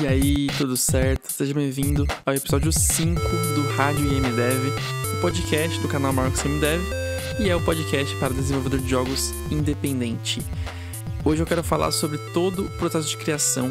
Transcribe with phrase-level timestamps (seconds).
[0.00, 1.28] E aí, tudo certo?
[1.32, 4.68] Seja bem-vindo ao episódio 5 do Rádio IMDev,
[5.16, 6.80] o podcast do canal Marcos IMDev,
[7.40, 10.40] e é o podcast para desenvolvedor de jogos independente.
[11.24, 13.68] Hoje eu quero falar sobre todo o processo de criação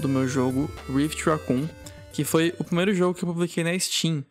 [0.00, 1.66] do meu jogo Rift Raccoon,
[2.12, 4.22] que foi o primeiro jogo que eu publiquei na Steam.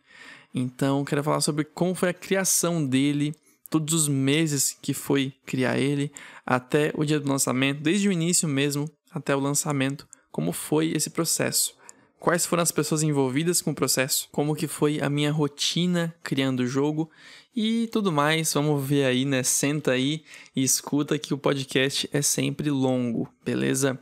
[0.54, 3.34] Então, quero falar sobre como foi a criação dele,
[3.68, 6.12] todos os meses que foi criar ele,
[6.46, 11.10] até o dia do lançamento, desde o início mesmo até o lançamento como foi esse
[11.10, 11.74] processo.
[12.18, 14.28] Quais foram as pessoas envolvidas com o processo?
[14.30, 17.10] Como que foi a minha rotina criando o jogo
[17.56, 18.52] e tudo mais.
[18.52, 19.42] Vamos ver aí, né?
[19.42, 20.22] Senta aí
[20.54, 23.98] e escuta que o podcast é sempre longo, beleza?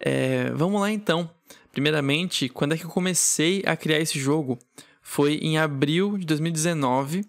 [0.00, 1.30] É, vamos lá então.
[1.70, 4.58] Primeiramente, quando é que eu comecei a criar esse jogo?
[5.00, 7.24] Foi em abril de 2019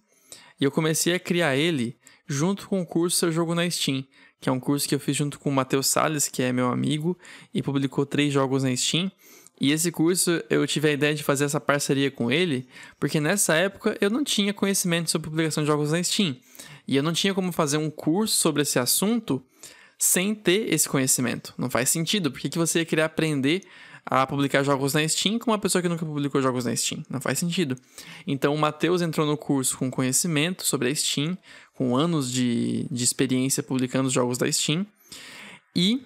[0.59, 4.03] e eu comecei a criar ele junto com o curso Seu Jogo na Steam
[4.39, 6.69] que é um curso que eu fiz junto com o Matheus Salles, que é meu
[6.69, 7.17] amigo,
[7.53, 9.11] e publicou três jogos na Steam.
[9.59, 12.67] E esse curso eu tive a ideia de fazer essa parceria com ele,
[12.99, 16.37] porque nessa época eu não tinha conhecimento sobre publicação de jogos na Steam.
[16.87, 19.43] E eu não tinha como fazer um curso sobre esse assunto
[19.97, 21.53] sem ter esse conhecimento.
[21.57, 22.31] Não faz sentido.
[22.31, 23.63] Por que, que você ia querer aprender
[24.09, 27.03] a publicar jogos na Steam com uma pessoa que nunca publicou jogos na Steam.
[27.09, 27.75] Não faz sentido.
[28.25, 31.37] Então o Matheus entrou no curso com conhecimento sobre a Steam,
[31.73, 34.85] com anos de, de experiência publicando os jogos da Steam.
[35.75, 36.01] E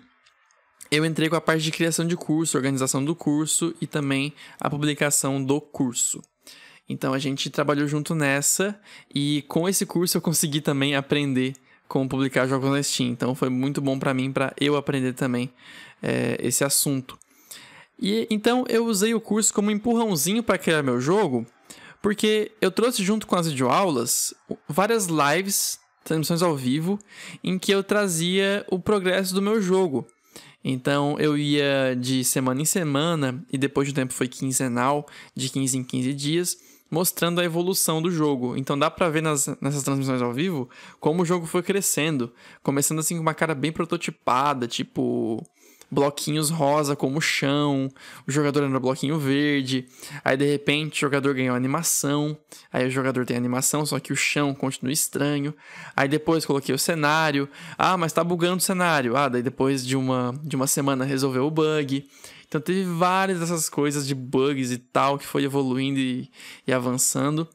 [0.89, 4.69] eu entrei com a parte de criação de curso, organização do curso e também a
[4.69, 6.21] publicação do curso.
[6.89, 8.77] Então a gente trabalhou junto nessa
[9.13, 11.53] e com esse curso eu consegui também aprender
[11.87, 13.11] como publicar jogos na Steam.
[13.11, 15.53] Então foi muito bom para mim para eu aprender também
[16.01, 17.17] é, esse assunto.
[18.01, 21.45] E então eu usei o curso como empurrãozinho para criar meu jogo,
[22.01, 24.33] porque eu trouxe junto com as videoaulas
[24.67, 26.97] várias lives, transmissões ao vivo,
[27.43, 30.07] em que eu trazia o progresso do meu jogo.
[30.63, 35.49] Então eu ia de semana em semana e depois de um tempo foi quinzenal, de
[35.49, 36.57] 15 em 15 dias,
[36.89, 38.57] mostrando a evolução do jogo.
[38.57, 40.69] Então dá pra ver nas, nessas transmissões ao vivo
[40.99, 42.33] como o jogo foi crescendo,
[42.63, 45.43] começando assim com uma cara bem prototipada, tipo
[45.91, 47.89] bloquinhos rosa como chão,
[48.25, 49.85] o jogador anda bloquinho verde,
[50.23, 52.37] aí de repente o jogador ganhou animação,
[52.71, 55.53] aí o jogador tem animação, só que o chão continua estranho,
[55.95, 59.97] aí depois coloquei o cenário, ah, mas tá bugando o cenário, ah, daí depois de
[59.97, 62.07] uma, de uma semana resolveu o bug,
[62.47, 66.29] então teve várias dessas coisas de bugs e tal que foi evoluindo e,
[66.67, 67.47] e avançando.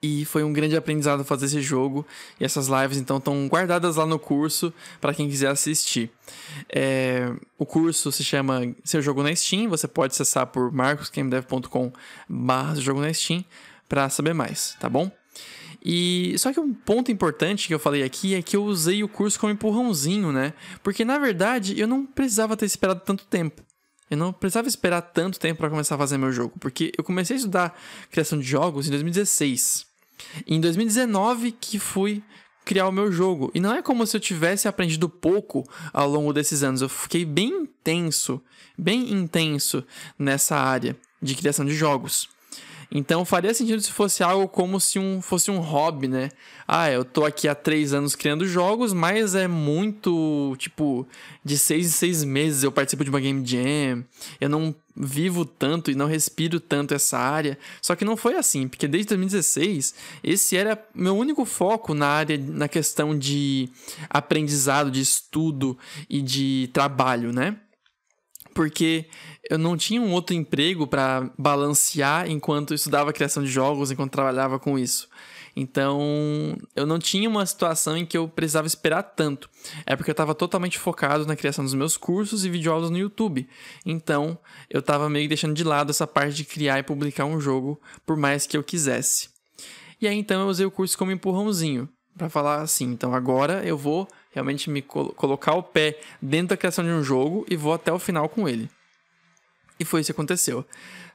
[0.00, 2.06] E foi um grande aprendizado fazer esse jogo.
[2.38, 6.10] E essas lives, então, estão guardadas lá no curso para quem quiser assistir.
[6.68, 9.68] É, o curso se chama Seu Jogo na Steam.
[9.68, 11.92] Você pode acessar por marcosgamedev.com
[12.28, 13.44] barra jogo na Steam
[13.88, 15.10] para saber mais, tá bom?
[15.84, 19.08] E só que um ponto importante que eu falei aqui é que eu usei o
[19.08, 20.52] curso como empurrãozinho, né?
[20.82, 23.62] Porque na verdade eu não precisava ter esperado tanto tempo.
[24.10, 27.36] Eu não precisava esperar tanto tempo para começar a fazer meu jogo, porque eu comecei
[27.36, 29.87] a estudar criação de jogos em 2016.
[30.46, 32.22] Em 2019 que fui
[32.64, 33.50] criar o meu jogo.
[33.54, 36.82] E não é como se eu tivesse aprendido pouco ao longo desses anos.
[36.82, 38.42] Eu fiquei bem intenso,
[38.76, 39.82] bem intenso
[40.18, 42.28] nessa área de criação de jogos.
[42.90, 46.30] Então faria sentido se fosse algo como se um, fosse um hobby, né?
[46.66, 51.06] Ah, eu tô aqui há três anos criando jogos, mas é muito, tipo,
[51.44, 54.04] de seis em seis meses eu participo de uma Game Jam.
[54.40, 57.58] Eu não vivo tanto e não respiro tanto essa área.
[57.82, 59.94] Só que não foi assim, porque desde 2016
[60.24, 63.68] esse era meu único foco na área, na questão de
[64.08, 65.76] aprendizado, de estudo
[66.08, 67.56] e de trabalho, né?
[68.58, 69.04] Porque
[69.48, 74.58] eu não tinha um outro emprego para balancear enquanto estudava criação de jogos, enquanto trabalhava
[74.58, 75.08] com isso.
[75.54, 79.48] Então, eu não tinha uma situação em que eu precisava esperar tanto.
[79.86, 83.48] É porque eu estava totalmente focado na criação dos meus cursos e videoaulas no YouTube.
[83.86, 84.36] Então,
[84.68, 88.16] eu estava meio deixando de lado essa parte de criar e publicar um jogo, por
[88.16, 89.28] mais que eu quisesse.
[90.00, 91.88] E aí, então, eu usei o curso como empurrãozinho,
[92.18, 96.56] para falar assim: então agora eu vou realmente me col colocar o pé dentro da
[96.56, 98.70] criação de um jogo e vou até o final com ele.
[99.80, 100.64] E foi isso que aconteceu.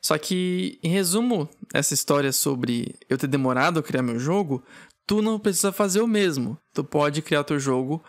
[0.02, 4.64] Só que, em resumo, essa história sobre eu ter demorado a criar meu jogo,
[5.06, 6.58] tu não precisa fazer o mesmo.
[6.74, 8.04] Tu pode criar teu jogo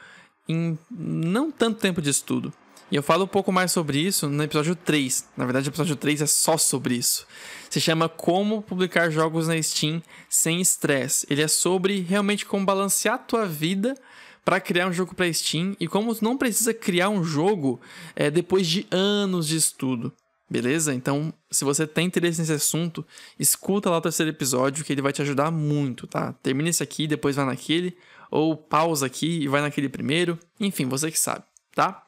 [0.48, 2.52] em não tanto tempo de estudo.
[2.90, 5.28] E eu falo um pouco mais sobre isso no episódio 3.
[5.36, 7.26] Na verdade, o episódio 3 é só sobre isso.
[7.70, 11.26] Se chama Como Publicar Jogos na Steam Sem Estresse.
[11.30, 13.96] Ele é sobre realmente como balancear a tua vida
[14.44, 17.80] para criar um jogo para Steam e como tu não precisa criar um jogo
[18.14, 20.12] é, depois de anos de estudo.
[20.48, 20.94] Beleza?
[20.94, 23.04] Então, se você tem interesse nesse assunto,
[23.38, 26.34] escuta lá o terceiro episódio que ele vai te ajudar muito, tá?
[26.42, 27.96] Termina esse aqui, depois vai naquele,
[28.30, 30.38] ou pausa aqui e vai naquele primeiro.
[30.60, 31.44] Enfim, você que sabe,
[31.74, 32.04] tá?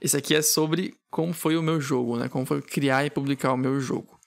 [0.00, 2.28] Esse aqui é sobre como foi o meu jogo, né?
[2.28, 4.18] Como foi criar e publicar o meu jogo.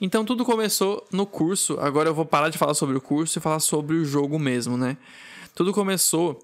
[0.00, 1.78] Então tudo começou no curso.
[1.80, 4.76] Agora eu vou parar de falar sobre o curso e falar sobre o jogo mesmo,
[4.76, 4.96] né?
[5.54, 6.38] Tudo começou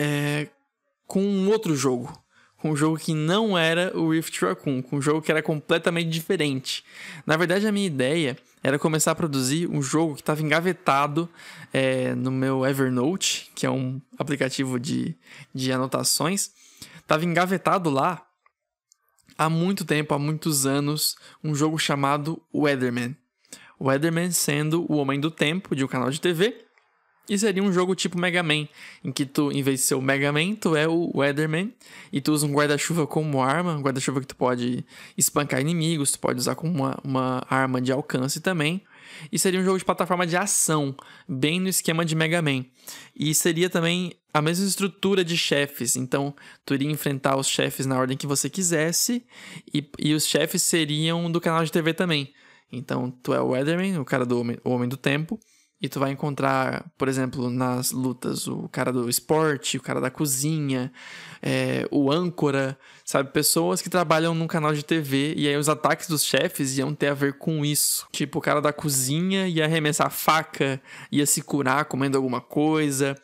[0.00, 0.48] é,
[1.06, 2.18] com um outro jogo.
[2.56, 6.08] Com um jogo que não era o Rift Raccoon, com um jogo que era completamente
[6.10, 6.84] diferente.
[7.26, 11.28] Na verdade, a minha ideia era começar a produzir um jogo que estava engavetado
[11.72, 15.16] é, no meu Evernote, que é um aplicativo de,
[15.54, 16.50] de anotações.
[16.98, 18.26] Estava engavetado lá
[19.38, 23.16] há muito tempo, há muitos anos, um jogo chamado Weatherman.
[23.80, 26.69] Weatherman sendo o Homem do Tempo de um canal de TV
[27.30, 28.66] e seria um jogo tipo Mega Man,
[29.04, 31.72] em que tu, em vez de ser o Mega Man, tu é o Weatherman
[32.12, 34.84] e tu usa um guarda-chuva como arma, um guarda-chuva que tu pode
[35.16, 38.82] espancar inimigos, tu pode usar como uma, uma arma de alcance também.
[39.30, 40.92] E seria um jogo de plataforma de ação,
[41.28, 42.64] bem no esquema de Mega Man.
[43.14, 45.94] E seria também a mesma estrutura de chefes.
[45.94, 46.34] Então,
[46.66, 49.24] tu iria enfrentar os chefes na ordem que você quisesse.
[49.72, 52.32] E, e os chefes seriam do canal de TV também.
[52.72, 55.38] Então, tu é o Weatherman, o cara do Homem, o homem do Tempo.
[55.82, 60.10] E tu vai encontrar, por exemplo, nas lutas, o cara do esporte, o cara da
[60.10, 60.92] cozinha,
[61.40, 63.32] é, o âncora, sabe?
[63.32, 67.08] Pessoas que trabalham num canal de TV e aí os ataques dos chefes iam ter
[67.08, 68.06] a ver com isso.
[68.12, 73.16] Tipo, o cara da cozinha ia arremessar faca, ia se curar comendo alguma coisa.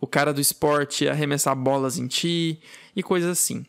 [0.00, 2.58] O cara do esporte ia arremessar bolas em ti
[2.96, 3.66] e coisas assim.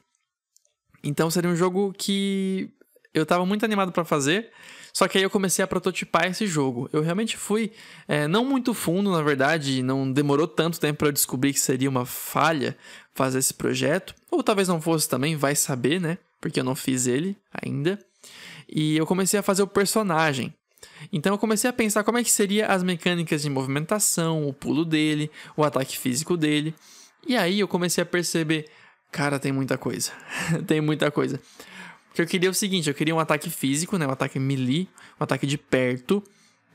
[1.03, 2.71] Então seria um jogo que
[3.13, 4.49] eu tava muito animado para fazer.
[4.93, 6.89] Só que aí eu comecei a prototipar esse jogo.
[6.91, 7.71] Eu realmente fui
[8.07, 11.89] é, não muito fundo, na verdade, não demorou tanto tempo para eu descobrir que seria
[11.89, 12.77] uma falha
[13.13, 14.15] fazer esse projeto.
[14.31, 16.17] Ou talvez não fosse também, vai saber, né?
[16.41, 17.99] Porque eu não fiz ele ainda.
[18.67, 20.53] E eu comecei a fazer o personagem.
[21.11, 24.85] Então eu comecei a pensar como é que seria as mecânicas de movimentação, o pulo
[24.85, 26.73] dele, o ataque físico dele.
[27.27, 28.65] E aí eu comecei a perceber,
[29.11, 30.11] cara, tem muita coisa.
[30.67, 31.39] tem muita coisa.
[32.09, 34.05] Porque eu queria o seguinte, eu queria um ataque físico, né?
[34.05, 34.89] Um ataque melee,
[35.19, 36.23] um ataque de perto,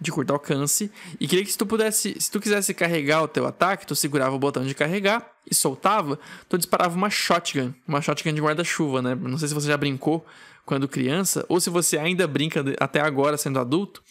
[0.00, 0.90] de curto alcance.
[1.20, 4.34] E queria que se tu pudesse, se tu quisesse carregar o teu ataque, tu segurava
[4.34, 9.14] o botão de carregar e soltava, tu disparava uma shotgun, uma shotgun de guarda-chuva, né?
[9.14, 10.24] Não sei se você já brincou
[10.64, 14.02] quando criança, ou se você ainda brinca até agora sendo adulto.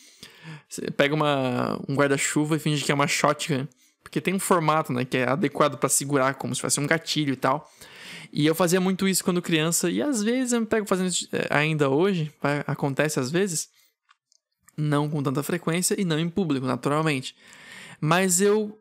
[0.69, 3.67] Você pega uma, um guarda-chuva e finge que é uma shotgun.
[4.03, 5.05] Porque tem um formato, né?
[5.05, 7.71] Que é adequado para segurar, como se fosse um gatilho e tal.
[8.31, 11.27] E eu fazia muito isso quando criança, e às vezes eu me pego fazendo isso
[11.31, 12.31] eh, ainda hoje,
[12.65, 13.69] acontece às vezes,
[14.75, 17.35] não com tanta frequência e não em público, naturalmente.
[18.01, 18.77] Mas eu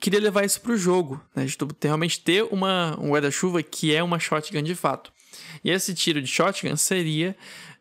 [0.00, 1.44] queria levar isso pro jogo, né?
[1.44, 5.12] De realmente ter uma, um guarda-chuva que é uma shotgun de fato.
[5.62, 7.36] E esse tiro de shotgun seria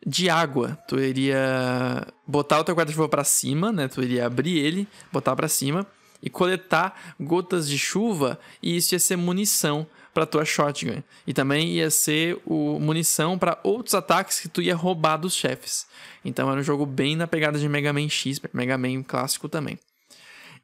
[0.05, 0.77] de água.
[0.87, 3.87] Tu iria botar o teu guarda-chuva para cima, né?
[3.87, 5.85] Tu iria abrir ele, botar para cima
[6.21, 9.85] e coletar gotas de chuva e isso ia ser munição
[10.17, 11.03] para tua shotgun.
[11.27, 15.85] E também ia ser o munição para outros ataques que tu ia roubar dos chefes.
[16.25, 19.77] Então era um jogo bem na pegada de Mega Man X, Mega Man clássico também.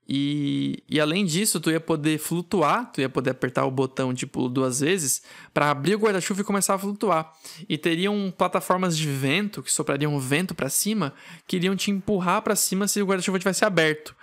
[0.10, 4.26] E, e além disso, tu ia poder flutuar, tu ia poder apertar o botão de
[4.26, 5.22] pulo duas vezes
[5.54, 7.32] para abrir o guarda-chuva e começar a flutuar.
[7.70, 11.14] E teriam plataformas de vento que soprariam vento para cima,
[11.46, 14.16] que iriam te empurrar para cima se o guarda-chuva tivesse aberto.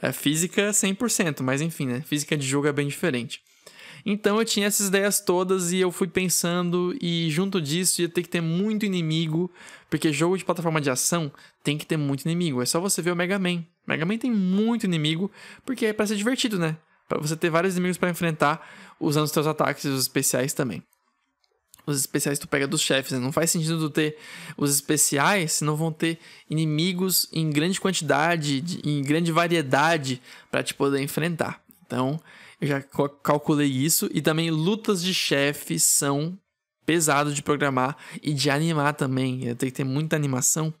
[0.00, 2.04] É física 100%, mas enfim, né?
[2.06, 3.42] Física de jogo é bem diferente.
[4.08, 8.22] Então eu tinha essas ideias todas e eu fui pensando, e junto disso ia ter
[8.22, 9.50] que ter muito inimigo,
[9.90, 11.30] porque jogo de plataforma de ação
[11.64, 12.62] tem que ter muito inimigo.
[12.62, 13.64] É só você ver o Mega Man.
[13.84, 15.28] Mega Man tem muito inimigo,
[15.64, 16.76] porque é pra ser divertido, né?
[17.08, 18.64] Pra você ter vários inimigos para enfrentar
[19.00, 20.84] usando os seus ataques e os especiais também.
[21.84, 23.18] Os especiais tu pega dos chefes, né?
[23.18, 24.16] Não faz sentido tu ter
[24.56, 30.74] os especiais se não vão ter inimigos em grande quantidade, em grande variedade para te
[30.74, 31.60] poder enfrentar.
[31.84, 32.20] Então,
[32.60, 32.82] eu já
[33.22, 34.08] calculei isso.
[34.12, 36.38] E também lutas de chefe são
[36.84, 39.44] pesados de programar e de animar também.
[39.44, 40.72] Ia ter que ter muita animação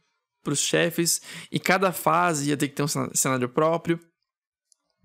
[0.42, 1.20] para os chefes.
[1.50, 4.00] E cada fase ia ter que ter um cenário próprio.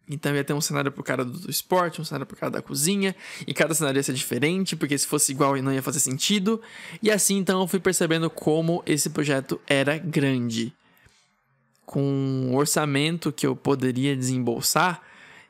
[0.10, 3.16] Então ia ter um cenário pro cara do esporte, um cenário pro cara da cozinha,
[3.48, 6.62] e cada cenário ia ser diferente, porque se fosse igual não ia fazer sentido.
[7.02, 10.74] E assim então eu fui percebendo como esse projeto era grande.
[11.86, 15.02] Com orçamento que eu poderia desembolsar,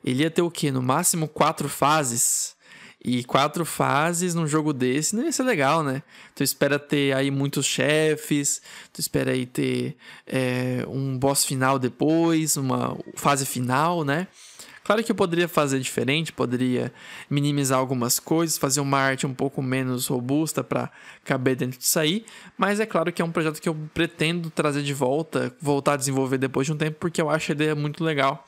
[0.04, 0.70] ele ia ter o quê?
[0.70, 2.54] No máximo quatro fases.
[3.04, 6.04] E quatro fases num jogo desse não ia ser legal, né?
[6.36, 12.56] Tu espera ter aí muitos chefes, tu espera aí ter é, um boss final depois,
[12.56, 14.28] uma fase final, né?
[14.84, 16.92] Claro que eu poderia fazer diferente, poderia
[17.28, 20.90] minimizar algumas coisas, fazer uma arte um pouco menos robusta para
[21.24, 22.24] caber dentro disso aí,
[22.56, 25.96] mas é claro que é um projeto que eu pretendo trazer de volta, voltar a
[25.96, 28.44] desenvolver depois de um tempo, porque eu acho a ideia muito legal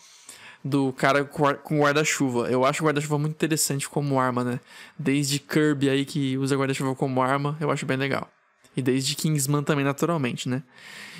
[0.64, 2.50] do cara com guarda-chuva.
[2.50, 4.60] Eu acho o guarda-chuva muito interessante como arma, né?
[4.98, 8.30] Desde Kirby aí que usa guarda-chuva como arma, eu acho bem legal.
[8.76, 10.62] E desde Kingsman também, naturalmente, né?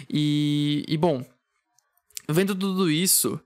[0.08, 1.24] E, e bom,
[2.28, 3.38] vendo tudo isso,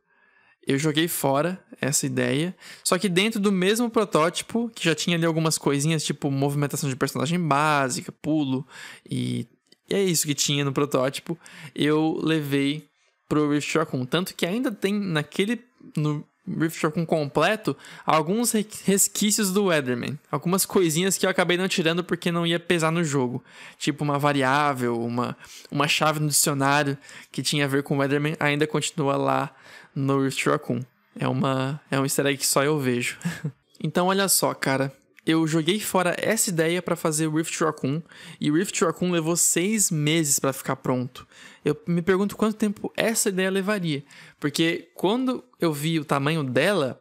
[0.67, 2.55] eu joguei fora essa ideia.
[2.85, 6.95] Só que dentro do mesmo protótipo, que já tinha ali algumas coisinhas, tipo movimentação de
[6.95, 8.67] personagem básica, pulo,
[9.09, 9.47] e,
[9.91, 11.37] e é isso que tinha no protótipo,
[11.75, 12.89] eu levei
[13.29, 14.05] pro Rift Raccoon.
[14.07, 15.68] Tanto que ainda tem naquele.
[15.97, 18.53] No Rift Raccoon completo, alguns
[18.85, 20.19] resquícios do Weatherman.
[20.31, 23.45] Algumas coisinhas que eu acabei não tirando porque não ia pesar no jogo.
[23.79, 25.37] Tipo uma variável, uma,
[25.71, 26.97] uma chave no dicionário
[27.31, 29.55] que tinha a ver com o Weatherman, ainda continua lá
[29.95, 30.81] no Rift Raccoon.
[31.19, 33.19] É, uma, é um easter egg que só eu vejo.
[33.83, 34.93] então, olha só, cara
[35.29, 38.01] eu joguei fora essa ideia para fazer o Rift Raccoon
[38.41, 41.29] e o Rift Raccoon levou seis meses para ficar pronto.
[41.63, 44.03] Eu me pergunto quanto tempo essa ideia levaria,
[44.41, 46.99] porque quando eu vi o tamanho dela,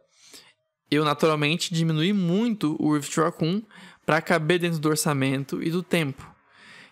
[0.90, 3.62] eu naturalmente diminui muito o Rift Raccoon
[4.04, 6.30] para caber dentro do orçamento e do tempo.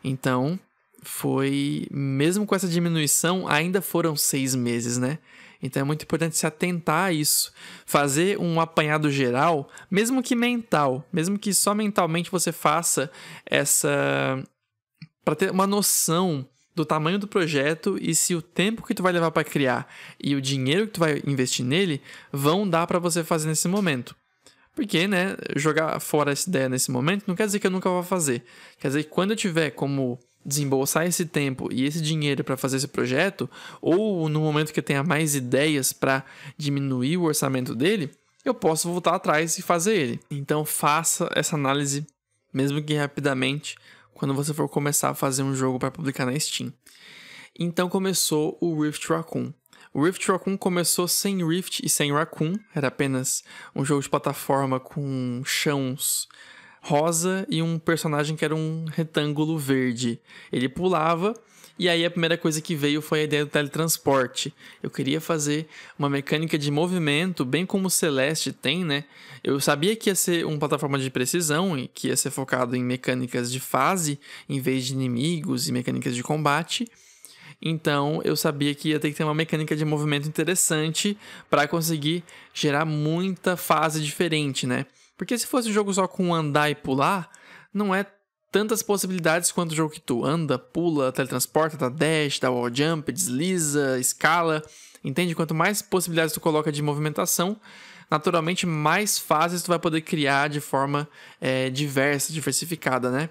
[0.03, 0.59] Então,
[1.03, 5.19] foi mesmo com essa diminuição, ainda foram seis meses, né?
[5.63, 7.53] Então é muito importante se atentar a isso.
[7.85, 13.11] Fazer um apanhado geral, mesmo que mental, mesmo que só mentalmente você faça
[13.45, 14.43] essa.
[15.25, 19.11] para ter uma noção do tamanho do projeto e se o tempo que tu vai
[19.11, 19.91] levar para criar
[20.23, 24.15] e o dinheiro que tu vai investir nele vão dar para você fazer nesse momento.
[24.75, 28.03] Porque, né, jogar fora essa ideia nesse momento não quer dizer que eu nunca vou
[28.03, 28.45] fazer.
[28.79, 32.77] Quer dizer que quando eu tiver como desembolsar esse tempo e esse dinheiro para fazer
[32.77, 33.51] esse projeto,
[33.81, 36.25] ou no momento que eu tenha mais ideias para
[36.57, 38.11] diminuir o orçamento dele,
[38.45, 40.21] eu posso voltar atrás e fazer ele.
[40.31, 42.07] Então faça essa análise,
[42.53, 43.77] mesmo que rapidamente,
[44.15, 46.73] quando você for começar a fazer um jogo para publicar na Steam.
[47.59, 49.53] Então começou o Rift Raccoon.
[49.93, 53.43] O Rift Raccoon começou sem Rift e sem Raccoon, era apenas
[53.75, 56.29] um jogo de plataforma com chãos
[56.87, 60.21] rosa e um personagem que era um retângulo verde.
[60.53, 61.35] Ele pulava
[61.77, 64.55] e aí a primeira coisa que veio foi a ideia do teletransporte.
[64.81, 65.67] Eu queria fazer
[65.99, 69.05] uma mecânica de movimento, bem como o Celeste tem, né?
[69.43, 72.85] Eu sabia que ia ser uma plataforma de precisão e que ia ser focado em
[72.85, 76.89] mecânicas de fase em vez de inimigos e mecânicas de combate.
[77.61, 81.19] Então eu sabia que ia ter que ter uma mecânica de movimento interessante
[81.51, 82.23] para conseguir
[82.55, 84.87] gerar muita fase diferente, né?
[85.17, 87.31] Porque se fosse um jogo só com andar e pular,
[87.73, 88.07] não é
[88.53, 93.11] tantas possibilidades quanto o jogo que tu anda, pula, teletransporta, dá dash, dá wall jump,
[93.13, 94.63] desliza, escala.
[95.03, 95.35] Entende?
[95.35, 97.61] Quanto mais possibilidades tu coloca de movimentação,
[98.11, 101.09] naturalmente mais fases tu vai poder criar de forma
[101.41, 103.29] é, diversa, diversificada, né?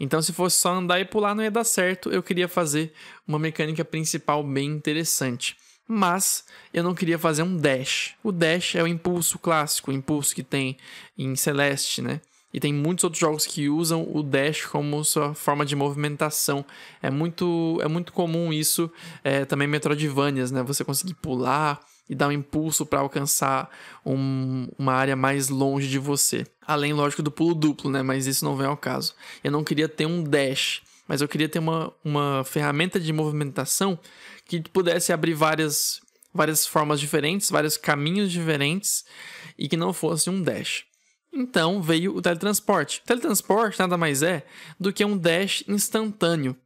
[0.00, 2.10] Então, se fosse só andar e pular, não ia dar certo.
[2.10, 2.92] Eu queria fazer
[3.28, 8.14] uma mecânica principal bem interessante mas eu não queria fazer um dash.
[8.22, 10.76] O dash é o impulso clássico, o impulso que tem
[11.16, 12.20] em Celeste, né?
[12.52, 16.64] E tem muitos outros jogos que usam o dash como sua forma de movimentação.
[17.02, 18.88] É muito, é muito comum isso
[19.24, 20.62] é, também Metroidvanias, né?
[20.62, 23.68] Você conseguir pular e dar um impulso para alcançar
[24.06, 26.46] um, uma área mais longe de você.
[26.64, 28.02] Além, lógico, do pulo duplo, né?
[28.02, 29.14] Mas isso não vem ao caso.
[29.42, 33.98] Eu não queria ter um dash, mas eu queria ter uma, uma ferramenta de movimentação
[34.46, 36.00] que pudesse abrir várias,
[36.32, 39.04] várias formas diferentes, vários caminhos diferentes
[39.58, 40.84] e que não fosse um dash.
[41.32, 43.00] Então veio o teletransporte.
[43.00, 44.46] O teletransporte nada mais é
[44.78, 46.56] do que um dash instantâneo,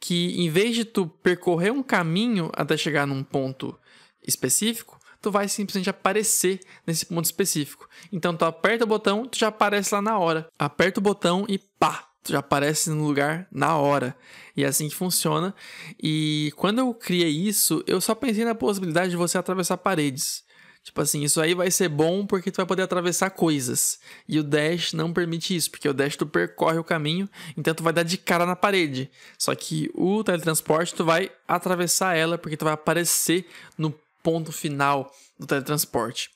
[0.00, 3.78] que em vez de tu percorrer um caminho até chegar num ponto
[4.26, 7.88] específico, tu vai simplesmente aparecer nesse ponto específico.
[8.12, 10.48] Então tu aperta o botão, tu já aparece lá na hora.
[10.58, 14.16] Aperta o botão e pá, já aparece no lugar na hora.
[14.56, 15.54] E é assim que funciona.
[16.02, 20.44] E quando eu criei isso, eu só pensei na possibilidade de você atravessar paredes.
[20.82, 23.98] Tipo assim, isso aí vai ser bom porque tu vai poder atravessar coisas.
[24.26, 27.82] E o Dash não permite isso, porque o Dash tu percorre o caminho, então tu
[27.82, 29.10] vai dar de cara na parede.
[29.38, 33.46] Só que o teletransporte tu vai atravessar ela porque tu vai aparecer
[33.76, 36.30] no ponto final do teletransporte.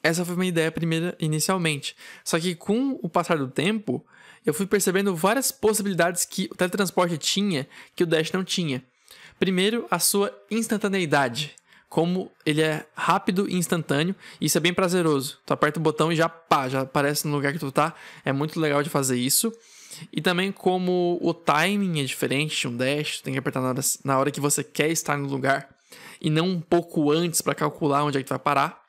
[0.00, 1.96] Essa foi uma ideia primeira inicialmente.
[2.24, 4.06] Só que com o passar do tempo,
[4.46, 8.82] eu fui percebendo várias possibilidades que o teletransporte tinha que o Dash não tinha.
[9.38, 11.54] Primeiro, a sua instantaneidade.
[11.88, 15.38] Como ele é rápido e instantâneo, isso é bem prazeroso.
[15.44, 17.94] Tu aperta o botão e já pá, já aparece no lugar que tu tá.
[18.24, 19.52] É muito legal de fazer isso.
[20.12, 23.68] E também como o timing é diferente de um dash, tu tem que apertar na
[23.68, 25.68] hora, na hora que você quer estar no lugar
[26.20, 28.80] e não um pouco antes para calcular onde é que tu vai parar.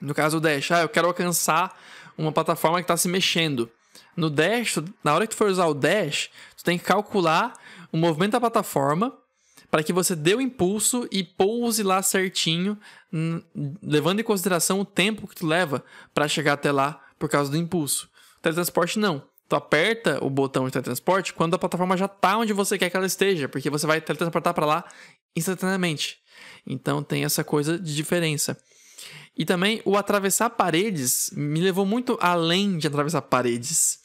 [0.00, 1.78] No caso do dash, ah, eu quero alcançar
[2.16, 3.70] uma plataforma que está se mexendo.
[4.20, 7.54] No dash, na hora que tu for usar o dash, tu tem que calcular
[7.90, 9.16] o movimento da plataforma
[9.70, 12.76] para que você dê o impulso e pouse lá certinho,
[13.82, 17.56] levando em consideração o tempo que tu leva para chegar até lá por causa do
[17.56, 18.10] impulso.
[18.42, 19.22] Teletransporte não.
[19.48, 22.96] Tu aperta o botão de teletransporte quando a plataforma já tá onde você quer que
[22.98, 24.84] ela esteja, porque você vai teletransportar para lá
[25.34, 26.18] instantaneamente.
[26.66, 28.54] Então tem essa coisa de diferença.
[29.34, 33.99] E também o atravessar paredes me levou muito além de atravessar paredes.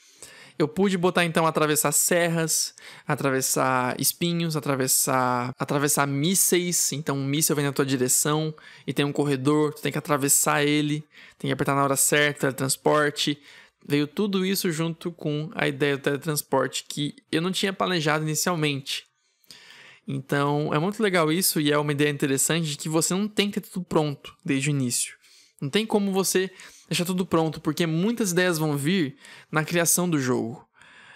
[0.58, 2.74] Eu pude botar então atravessar serras,
[3.06, 6.94] atravessar espinhos, atravessar atravessar mísseis.
[6.94, 8.54] Então um míssel vem na tua direção
[8.88, 11.02] e tem um corredor, tu tem que atravessar ele,
[11.38, 13.38] tem que apertar na hora certa, teletransporte.
[13.86, 19.06] Veio tudo isso junto com a ideia do teletransporte que eu não tinha planejado inicialmente.
[20.08, 23.52] Então é muito legal isso e é uma ideia interessante de que você não tem
[23.52, 25.16] que ter tudo pronto desde o início.
[25.62, 26.50] Não tem como você
[26.88, 29.16] deixar tudo pronto, porque muitas ideias vão vir
[29.52, 30.66] na criação do jogo.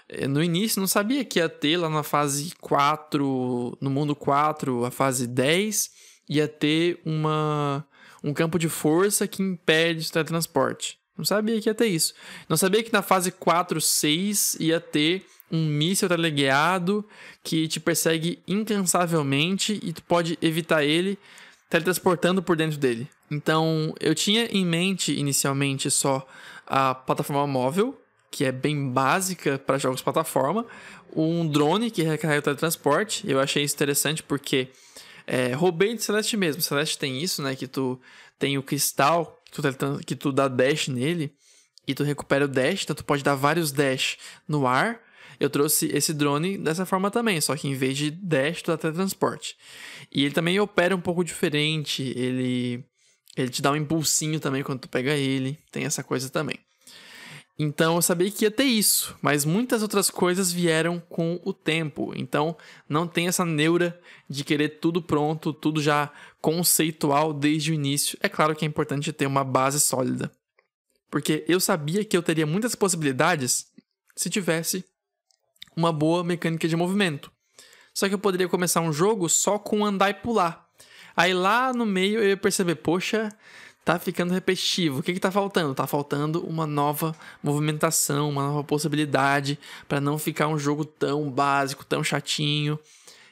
[0.07, 4.85] É, no início, não sabia que ia ter lá na fase 4, no mundo 4,
[4.85, 5.91] a fase 10,
[6.27, 7.85] ia ter uma,
[8.23, 10.97] um campo de força que impede o teletransporte.
[11.17, 12.13] Não sabia que ia ter isso.
[12.47, 17.05] Não sabia que na fase 4, 6 ia ter um míssil teleguiado
[17.43, 21.17] que te persegue incansavelmente e tu pode evitar ele
[21.69, 23.07] teletransportando por dentro dele.
[23.31, 26.25] Então, eu tinha em mente inicialmente só
[26.65, 27.99] a plataforma móvel,
[28.31, 30.65] que é bem básica para jogos plataforma,
[31.15, 33.29] um drone que recarrega o teletransporte.
[33.29, 34.69] Eu achei isso interessante porque
[35.25, 36.61] é, roubei de Celeste mesmo.
[36.61, 37.55] Celeste tem isso, né?
[37.55, 37.99] Que tu
[38.37, 41.33] tem o cristal que tu, que tu dá dash nele
[41.87, 44.17] e tu recupera o dash, então tu pode dar vários dash
[44.47, 44.99] no ar
[45.39, 48.77] eu trouxe esse drone dessa forma também, só que em vez de dash, tu dá
[48.77, 49.55] teletransporte.
[50.11, 52.83] E ele também opera um pouco diferente, ele,
[53.41, 56.59] ele te dá um impulsinho também quando tu pega ele, tem essa coisa também.
[57.61, 62.13] Então eu sabia que ia ter isso, mas muitas outras coisas vieram com o tempo.
[62.15, 62.55] Então
[62.87, 66.09] não tem essa neura de querer tudo pronto, tudo já
[66.41, 68.17] conceitual desde o início.
[68.21, 70.31] É claro que é importante ter uma base sólida.
[71.11, 73.67] Porque eu sabia que eu teria muitas possibilidades
[74.15, 74.85] se tivesse
[75.75, 77.29] uma boa mecânica de movimento.
[77.93, 80.68] Só que eu poderia começar um jogo só com andar e pular.
[81.19, 83.27] Aí lá no meio eu ia perceber, poxa,
[83.83, 84.99] tá ficando repetitivo.
[84.99, 85.75] O que que tá faltando?
[85.75, 91.83] Tá faltando uma nova movimentação, uma nova possibilidade para não ficar um jogo tão básico,
[91.83, 92.79] tão chatinho.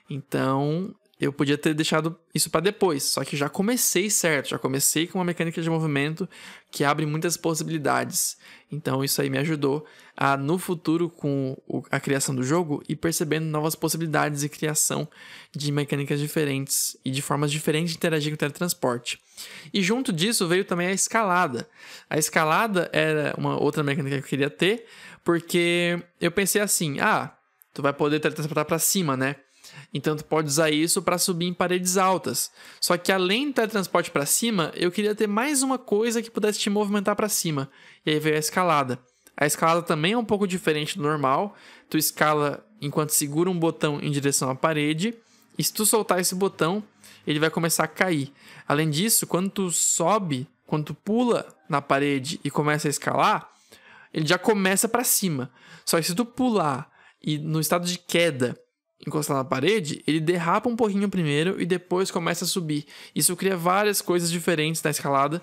[0.09, 5.07] Então, eu podia ter deixado isso para depois, só que já comecei certo, já comecei
[5.07, 6.27] com uma mecânica de movimento
[6.69, 8.37] que abre muitas possibilidades.
[8.69, 9.85] Então isso aí me ajudou
[10.39, 11.55] no futuro com
[11.91, 15.07] a criação do jogo e percebendo novas possibilidades de criação
[15.55, 19.19] de mecânicas diferentes e de formas diferentes de interagir com o teletransporte.
[19.71, 21.69] E junto disso veio também a escalada.
[22.09, 24.85] A escalada era uma outra mecânica que eu queria ter,
[25.23, 27.37] porque eu pensei assim: "Ah,
[27.73, 29.35] tu vai poder teletransportar para cima, né?"
[29.93, 32.51] Então tu pode usar isso para subir em paredes altas.
[32.81, 36.59] Só que além do teletransporte para cima, eu queria ter mais uma coisa que pudesse
[36.59, 37.69] te movimentar para cima.
[38.05, 38.99] E aí veio a escalada.
[39.37, 41.55] A escalada também é um pouco diferente do normal.
[41.87, 45.13] Tu escala enquanto segura um botão em direção à parede.
[45.57, 46.83] E se tu soltar esse botão,
[47.25, 48.33] ele vai começar a cair.
[48.67, 53.49] Além disso, quando tu sobe, quando tu pula na parede e começa a escalar,
[54.13, 55.51] ele já começa para cima.
[55.85, 56.89] Só que se tu pular
[57.23, 58.59] e no estado de queda
[59.05, 62.85] encostar na parede, ele derrapa um pouquinho primeiro e depois começa a subir.
[63.15, 65.41] Isso cria várias coisas diferentes na escalada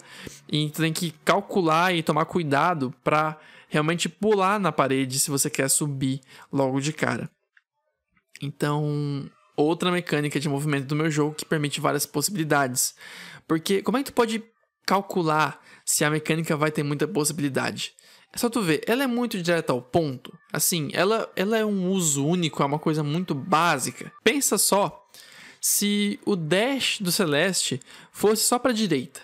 [0.51, 3.39] e tu tem que calcular e tomar cuidado para
[3.75, 7.29] realmente pular na parede se você quer subir logo de cara.
[8.41, 12.95] Então, outra mecânica de movimento do meu jogo que permite várias possibilidades.
[13.47, 14.43] Porque como é que tu pode
[14.87, 17.93] calcular se a mecânica vai ter muita possibilidade?
[18.33, 20.37] É só tu ver, ela é muito direta ao ponto.
[20.53, 24.13] Assim, ela, ela é um uso único, é uma coisa muito básica.
[24.23, 25.05] Pensa só
[25.61, 27.81] se o dash do Celeste
[28.13, 29.21] fosse só para direita.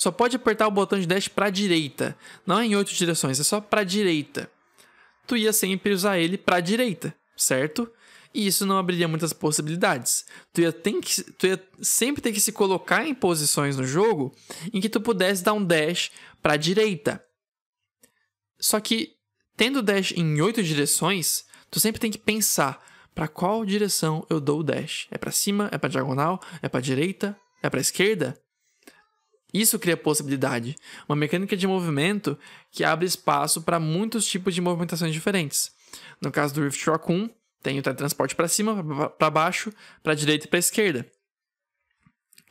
[0.00, 3.42] Só pode apertar o botão de dash para direita, não é em oito direções, é
[3.42, 4.50] só para direita.
[5.26, 7.86] Tu ia sempre usar ele para direita, certo?
[8.32, 10.24] E isso não abriria muitas possibilidades.
[10.54, 14.34] Tu ia, que, tu ia sempre ter que se colocar em posições no jogo
[14.72, 16.10] em que tu pudesse dar um dash
[16.40, 17.22] para direita.
[18.58, 19.16] Só que,
[19.54, 22.82] tendo dash em oito direções, tu sempre tem que pensar
[23.14, 25.08] para qual direção eu dou o dash.
[25.10, 25.68] É para cima?
[25.70, 26.40] É para diagonal?
[26.62, 27.38] É para direita?
[27.62, 28.40] É para esquerda?
[29.52, 30.76] Isso cria possibilidade,
[31.08, 32.38] uma mecânica de movimento
[32.70, 35.72] que abre espaço para muitos tipos de movimentações diferentes.
[36.20, 37.30] No caso do Rift Rock 1,
[37.62, 41.06] tem o teletransporte para cima, para baixo, para direita e para esquerda.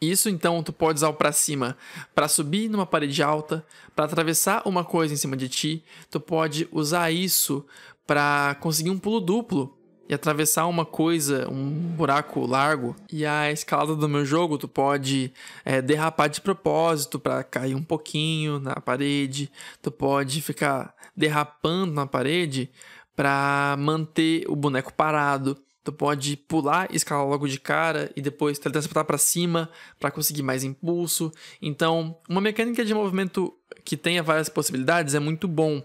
[0.01, 1.77] Isso então tu pode usar o para cima
[2.15, 5.83] para subir numa parede alta, para atravessar uma coisa em cima de ti.
[6.09, 7.65] Tu pode usar isso
[8.07, 9.77] para conseguir um pulo duplo
[10.09, 15.31] e atravessar uma coisa, um buraco largo, e a escalada do meu jogo, tu pode
[15.63, 19.51] é, derrapar de propósito para cair um pouquinho na parede,
[19.83, 22.71] tu pode ficar derrapando na parede
[23.15, 25.55] para manter o boneco parado.
[25.83, 29.69] Tu pode pular, escalar logo de cara e depois teletransportar para cima
[29.99, 31.31] para conseguir mais impulso.
[31.61, 33.53] Então, uma mecânica de movimento
[33.85, 35.81] que tenha várias possibilidades é muito bom.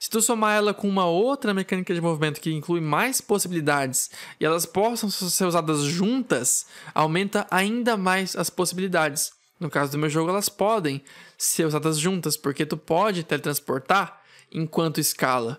[0.00, 4.10] Se tu somar ela com uma outra mecânica de movimento que inclui mais possibilidades
[4.40, 9.30] e elas possam ser usadas juntas, aumenta ainda mais as possibilidades.
[9.60, 11.02] No caso do meu jogo, elas podem
[11.36, 15.58] ser usadas juntas, porque tu pode teletransportar enquanto escala.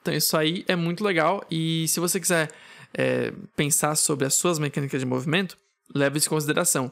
[0.00, 2.50] Então isso aí é muito legal e se você quiser
[2.94, 5.58] é, pensar sobre as suas mecânicas de movimento,
[5.94, 6.90] leve isso em consideração.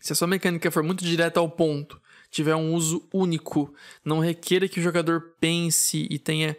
[0.00, 2.00] Se a sua mecânica for muito direta ao ponto
[2.36, 6.56] tiver um uso único, não requer que o jogador pense e tenha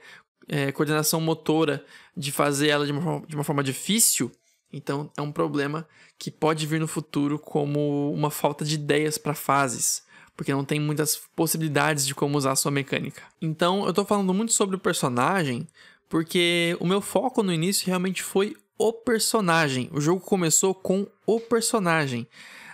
[0.47, 1.85] é, coordenação motora
[2.15, 4.31] de fazer ela de uma, de uma forma difícil,
[4.73, 5.87] então é um problema
[6.17, 10.03] que pode vir no futuro como uma falta de ideias para fases,
[10.35, 13.21] porque não tem muitas possibilidades de como usar a sua mecânica.
[13.41, 15.67] Então eu estou falando muito sobre o personagem,
[16.09, 19.89] porque o meu foco no início realmente foi o personagem.
[19.91, 22.27] O jogo começou com o personagem.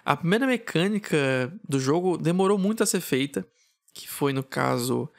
[0.06, 3.48] A primeira mecânica do jogo demorou muito a ser feita,
[3.94, 5.10] que foi no caso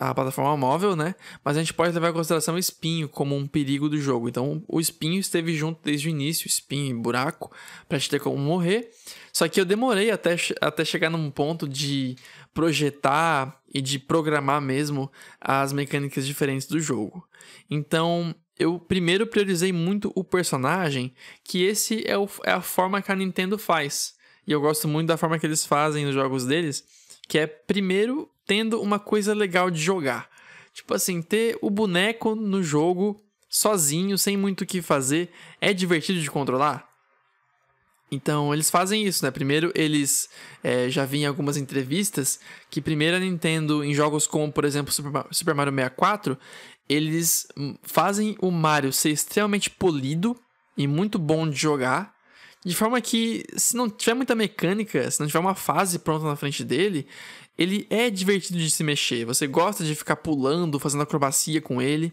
[0.00, 1.14] a plataforma móvel, né?
[1.44, 4.30] Mas a gente pode levar em consideração o espinho como um perigo do jogo.
[4.30, 7.54] Então, o espinho esteve junto desde o início, espinho e buraco,
[7.86, 8.90] pra gente ter como morrer.
[9.30, 12.16] Só que eu demorei até, até chegar num ponto de
[12.54, 17.22] projetar e de programar mesmo as mecânicas diferentes do jogo.
[17.68, 21.14] Então, eu primeiro priorizei muito o personagem,
[21.44, 24.14] que esse é, o, é a forma que a Nintendo faz.
[24.46, 26.84] E eu gosto muito da forma que eles fazem os jogos deles,
[27.28, 30.28] que é primeiro tendo uma coisa legal de jogar.
[30.72, 36.20] Tipo assim, ter o boneco no jogo sozinho, sem muito o que fazer, é divertido
[36.20, 36.88] de controlar?
[38.10, 39.30] Então, eles fazem isso, né?
[39.30, 40.28] Primeiro, eles
[40.64, 44.92] é, já vi em algumas entrevistas que primeiro a Nintendo, em jogos como, por exemplo,
[45.30, 46.36] Super Mario 64,
[46.88, 47.46] eles
[47.82, 50.36] fazem o Mario ser extremamente polido
[50.76, 52.12] e muito bom de jogar.
[52.64, 56.36] De forma que, se não tiver muita mecânica, se não tiver uma fase pronta na
[56.36, 57.06] frente dele,
[57.56, 59.24] ele é divertido de se mexer.
[59.24, 62.12] Você gosta de ficar pulando, fazendo acrobacia com ele.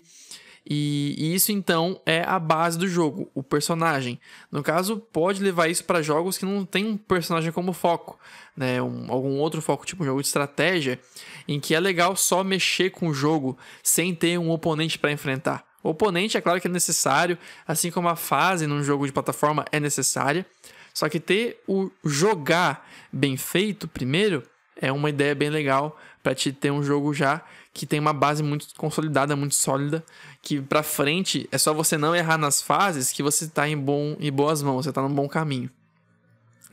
[0.70, 4.20] E, e, isso então é a base do jogo, o personagem.
[4.52, 8.20] No caso, pode levar isso para jogos que não tem um personagem como foco,
[8.56, 8.82] né?
[8.82, 11.00] Um, algum outro foco, tipo um jogo de estratégia,
[11.48, 15.67] em que é legal só mexer com o jogo sem ter um oponente para enfrentar.
[15.88, 19.64] O oponente, é claro que é necessário, assim como a fase num jogo de plataforma
[19.72, 20.46] é necessária.
[20.94, 24.44] Só que ter o jogar bem feito primeiro
[24.76, 27.42] é uma ideia bem legal para te ter um jogo já
[27.74, 30.04] que tem uma base muito consolidada, muito sólida,
[30.42, 34.18] que para frente é só você não errar nas fases que você está em bom
[34.20, 35.70] em boas mãos, você está no bom caminho.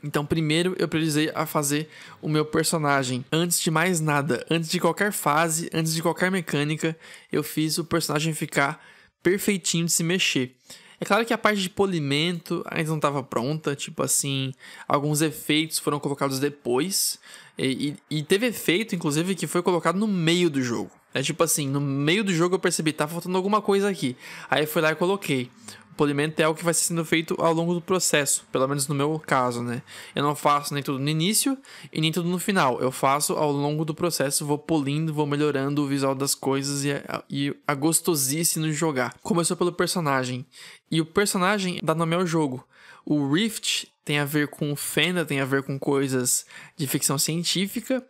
[0.03, 1.89] Então, primeiro eu precisei a fazer
[2.21, 3.23] o meu personagem.
[3.31, 6.97] Antes de mais nada, antes de qualquer fase, antes de qualquer mecânica,
[7.31, 8.83] eu fiz o personagem ficar
[9.25, 10.55] perfeitinho de se mexer.
[11.01, 14.53] É claro que a parte de polimento ainda não estava pronta, tipo assim,
[14.87, 17.19] alguns efeitos foram colocados depois.
[17.57, 20.91] E, e, e, teve efeito, inclusive, que foi colocado no meio do jogo.
[21.11, 24.15] É tipo assim, no meio do jogo eu percebi, tá faltando alguma coisa aqui.
[24.47, 25.49] Aí eu fui lá e coloquei
[25.95, 29.19] polimento é algo que vai sendo feito ao longo do processo, pelo menos no meu
[29.19, 29.81] caso, né?
[30.13, 31.57] Eu não faço nem tudo no início
[31.91, 32.79] e nem tudo no final.
[32.79, 36.91] Eu faço ao longo do processo, vou polindo, vou melhorando o visual das coisas e
[36.91, 39.15] a, e a gostosice no jogar.
[39.21, 40.45] Começou pelo personagem.
[40.91, 42.65] E o personagem dá nome ao jogo.
[43.05, 46.45] O Rift tem a ver com Fenda, tem a ver com coisas
[46.77, 48.05] de ficção científica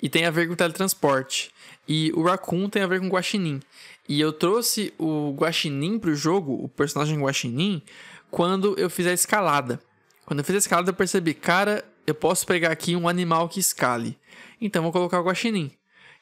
[0.00, 1.50] e tem a ver com teletransporte.
[1.86, 3.60] E o Raccoon tem a ver com Guaxinim.
[4.08, 7.82] E eu trouxe o Guaxinim pro jogo, o personagem Guaxinim,
[8.30, 9.78] quando eu fiz a escalada.
[10.24, 13.60] Quando eu fiz a escalada, eu percebi, cara, eu posso pegar aqui um animal que
[13.60, 14.18] escale.
[14.58, 15.70] Então vou colocar o Guaxinim.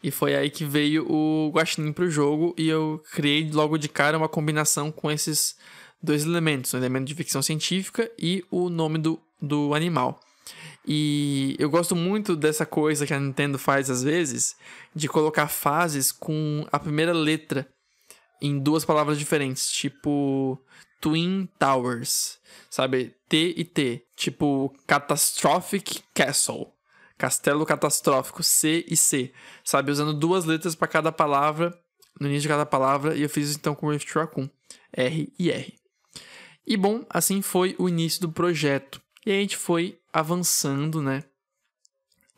[0.02, 4.18] E foi aí que veio o Guaxinim pro jogo e eu criei logo de cara
[4.18, 5.56] uma combinação com esses
[6.02, 10.20] dois elementos, um elemento de ficção científica e o nome do, do animal.
[10.86, 14.54] E eu gosto muito dessa coisa que a Nintendo faz às vezes,
[14.94, 17.66] de colocar fases com a primeira letra
[18.40, 20.60] em duas palavras diferentes, tipo
[21.00, 22.38] Twin Towers,
[22.70, 23.14] sabe?
[23.28, 26.72] T e T, tipo Catastrophic Castle,
[27.18, 29.32] Castelo Catastrófico, C e C,
[29.64, 29.90] sabe?
[29.90, 31.78] Usando duas letras para cada palavra,
[32.20, 34.48] no início de cada palavra, e eu fiz então com Rift Raccoon,
[34.92, 35.78] R e R.
[36.66, 39.00] E bom, assim foi o início do projeto.
[39.24, 41.24] E a gente foi avançando, né?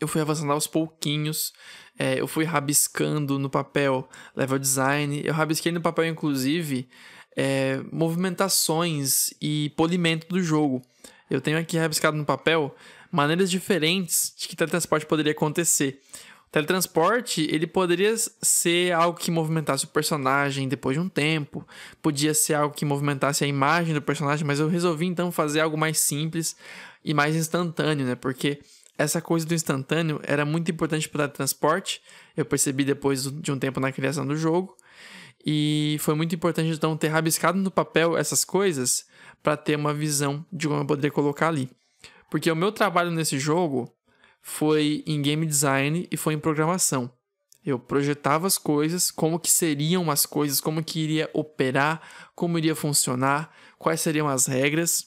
[0.00, 1.52] Eu fui avançando aos pouquinhos,
[1.98, 5.20] é, eu fui rabiscando no papel level design.
[5.24, 6.88] Eu rabisquei no papel, inclusive,
[7.36, 10.80] é, movimentações e polimento do jogo.
[11.28, 12.74] Eu tenho aqui rabiscado no papel
[13.10, 16.00] maneiras diferentes de que teletransporte poderia acontecer.
[16.46, 21.66] O teletransporte, ele poderia ser algo que movimentasse o personagem depois de um tempo,
[22.00, 25.76] podia ser algo que movimentasse a imagem do personagem, mas eu resolvi então fazer algo
[25.76, 26.56] mais simples
[27.04, 28.14] e mais instantâneo, né?
[28.14, 28.60] Porque
[28.98, 32.02] essa coisa do instantâneo era muito importante para o teletransporte.
[32.36, 34.76] Eu percebi depois de um tempo na criação do jogo.
[35.46, 39.06] E foi muito importante então ter rabiscado no papel essas coisas
[39.40, 41.70] para ter uma visão de como eu poderia colocar ali.
[42.28, 43.90] Porque o meu trabalho nesse jogo
[44.42, 47.10] foi em game design e foi em programação.
[47.64, 52.02] Eu projetava as coisas, como que seriam as coisas, como que iria operar,
[52.34, 55.06] como iria funcionar, quais seriam as regras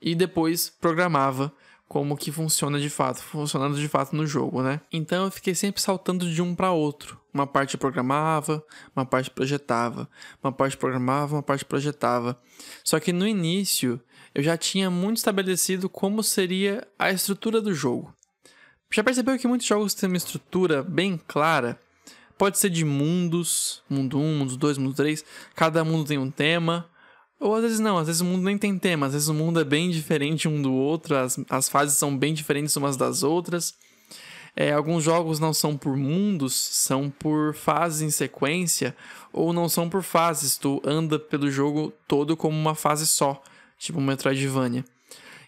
[0.00, 1.52] e depois programava
[1.88, 4.80] como que funciona de fato, funcionando de fato no jogo, né?
[4.92, 7.18] Então eu fiquei sempre saltando de um para outro.
[7.32, 8.62] Uma parte programava,
[8.94, 10.08] uma parte projetava,
[10.42, 12.38] uma parte programava, uma parte projetava.
[12.84, 13.98] Só que no início
[14.34, 18.14] eu já tinha muito estabelecido como seria a estrutura do jogo.
[18.90, 21.80] Já percebeu que muitos jogos têm uma estrutura bem clara?
[22.36, 25.24] Pode ser de mundos, mundo 1, mundo 2, mundo 3,
[25.54, 26.88] cada mundo tem um tema,
[27.40, 29.60] ou às vezes não, às vezes o mundo nem tem tema, às vezes o mundo
[29.60, 33.74] é bem diferente um do outro, as, as fases são bem diferentes umas das outras.
[34.56, 38.96] É, alguns jogos não são por mundos, são por fases em sequência,
[39.32, 43.40] ou não são por fases, tu anda pelo jogo todo como uma fase só,
[43.78, 44.84] tipo um Metroidvania.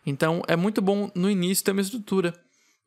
[0.06, 2.32] Então é muito bom no início ter uma estrutura.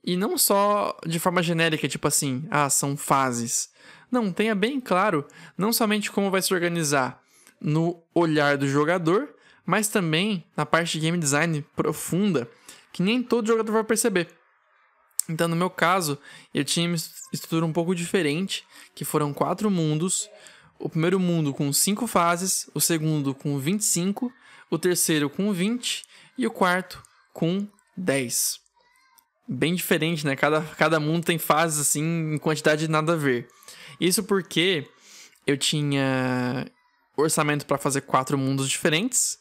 [0.05, 3.69] E não só de forma genérica, tipo assim, ah, são fases.
[4.11, 5.25] Não, tenha bem claro
[5.57, 7.22] não somente como vai se organizar,
[7.63, 9.34] no olhar do jogador,
[9.65, 12.49] mas também na parte de game design profunda,
[12.91, 14.28] que nem todo jogador vai perceber.
[15.30, 16.19] Então, no meu caso,
[16.54, 16.97] eu tinha uma
[17.32, 20.30] estrutura um pouco diferente, que foram quatro mundos.
[20.78, 24.32] O primeiro mundo com cinco fases, o segundo com 25,
[24.69, 26.04] o terceiro com 20
[26.38, 28.60] e o quarto com 10.
[29.47, 30.36] Bem diferente, né?
[30.36, 33.47] Cada, cada mundo tem fases assim em quantidade de nada a ver.
[33.99, 34.86] Isso porque
[35.45, 36.69] eu tinha
[37.15, 39.39] orçamento para fazer quatro mundos diferentes.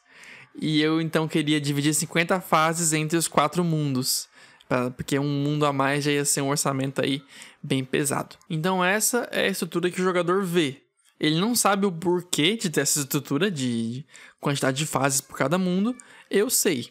[0.61, 4.29] E eu então queria dividir 50 fases entre os quatro mundos.
[4.69, 7.23] Pra, porque um mundo a mais já ia ser um orçamento aí
[7.63, 8.37] bem pesado.
[8.49, 10.83] Então essa é a estrutura que o jogador vê.
[11.19, 14.05] Ele não sabe o porquê de ter essa estrutura de
[14.41, 15.97] quantidade de fases por cada mundo.
[16.29, 16.91] Eu sei.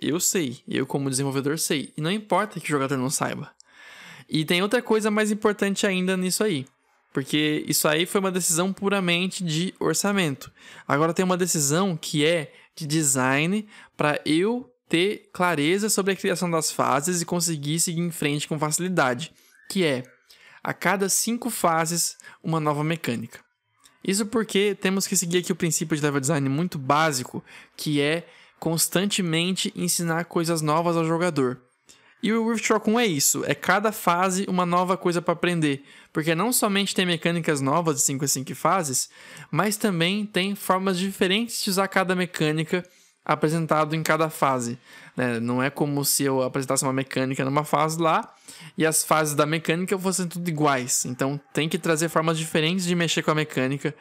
[0.00, 0.60] Eu sei.
[0.68, 1.92] Eu, como desenvolvedor, sei.
[1.96, 3.50] E não importa que o jogador não saiba.
[4.28, 6.66] E tem outra coisa mais importante ainda nisso aí.
[7.12, 10.50] Porque isso aí foi uma decisão puramente de orçamento.
[10.86, 16.50] Agora tem uma decisão que é de design para eu ter clareza sobre a criação
[16.50, 19.32] das fases e conseguir seguir em frente com facilidade,
[19.68, 20.02] que é
[20.62, 23.40] a cada cinco fases uma nova mecânica.
[24.02, 27.44] Isso porque temos que seguir aqui o princípio de level design muito básico,
[27.76, 28.26] que é
[28.58, 31.60] constantemente ensinar coisas novas ao jogador.
[32.22, 35.82] E o Rift Rock 1 é isso, é cada fase uma nova coisa para aprender,
[36.12, 39.08] porque não somente tem mecânicas novas de 5 a 5 fases,
[39.50, 42.84] mas também tem formas diferentes de usar cada mecânica
[43.24, 44.78] apresentado em cada fase.
[45.16, 45.40] Né?
[45.40, 48.34] Não é como se eu apresentasse uma mecânica numa fase lá
[48.76, 51.04] e as fases da mecânica fossem tudo iguais.
[51.04, 53.94] Então tem que trazer formas diferentes de mexer com a mecânica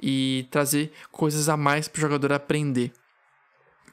[0.00, 2.92] e trazer coisas a mais para o jogador aprender.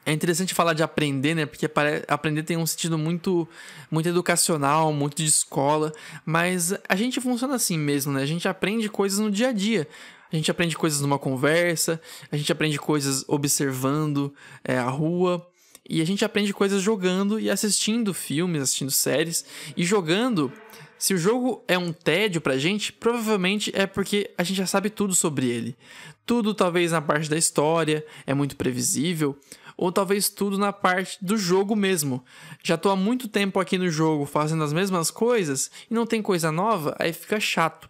[0.06, 1.46] É interessante falar de aprender, né?
[1.46, 1.68] Porque
[2.08, 3.48] aprender tem um sentido muito,
[3.90, 5.92] muito educacional, muito de escola,
[6.26, 8.22] mas a gente funciona assim mesmo, né?
[8.22, 9.88] A gente aprende coisas no dia a dia.
[10.30, 15.46] A gente aprende coisas numa conversa, a gente aprende coisas observando é, a rua,
[15.88, 19.44] e a gente aprende coisas jogando e assistindo filmes, assistindo séries.
[19.76, 20.50] E jogando,
[20.98, 24.88] se o jogo é um tédio pra gente, provavelmente é porque a gente já sabe
[24.88, 25.76] tudo sobre ele.
[26.24, 29.38] Tudo, talvez, na parte da história, é muito previsível
[29.76, 32.24] ou talvez tudo na parte do jogo mesmo.
[32.62, 36.22] Já tô há muito tempo aqui no jogo fazendo as mesmas coisas e não tem
[36.22, 37.88] coisa nova, aí fica chato.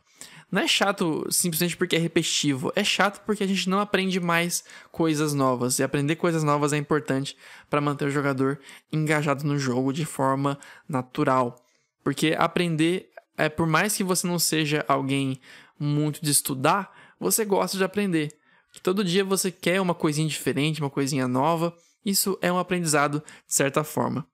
[0.51, 4.63] Não é chato simplesmente porque é repetitivo, é chato porque a gente não aprende mais
[4.93, 5.79] coisas novas.
[5.79, 7.37] E aprender coisas novas é importante
[7.69, 8.61] para manter o jogador
[8.93, 10.57] engajado no jogo de forma
[10.89, 11.57] natural.
[12.05, 15.41] Porque aprender, é por mais que você não seja alguém
[15.77, 18.29] muito de estudar, você gosta de aprender
[18.75, 21.73] que todo dia você quer uma coisinha diferente, uma coisinha nova.
[22.05, 24.27] Isso é um aprendizado de certa forma.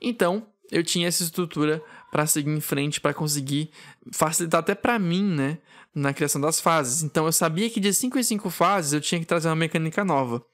[0.00, 3.70] Então, eu tinha essa estrutura para seguir em frente, para conseguir
[4.12, 5.58] facilitar até para mim, né,
[5.92, 7.02] na criação das fases.
[7.02, 10.04] Então, eu sabia que de 5 em 5 fases eu tinha que trazer uma mecânica
[10.04, 10.44] nova.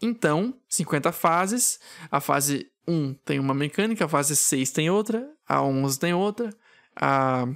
[0.00, 5.62] Então, 50 fases, a fase 1 tem uma mecânica, a fase 6 tem outra, a
[5.62, 6.50] 11 tem outra,
[6.94, 7.46] a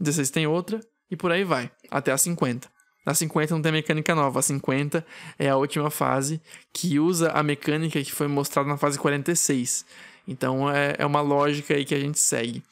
[0.00, 0.80] 16 tem outra,
[1.10, 2.71] e por aí vai, até a 50.
[3.04, 4.38] Na 50 não tem mecânica nova.
[4.38, 5.04] A 50
[5.38, 6.40] é a última fase
[6.72, 9.84] que usa a mecânica que foi mostrada na fase 46.
[10.26, 12.62] Então é, é uma lógica aí que a gente segue.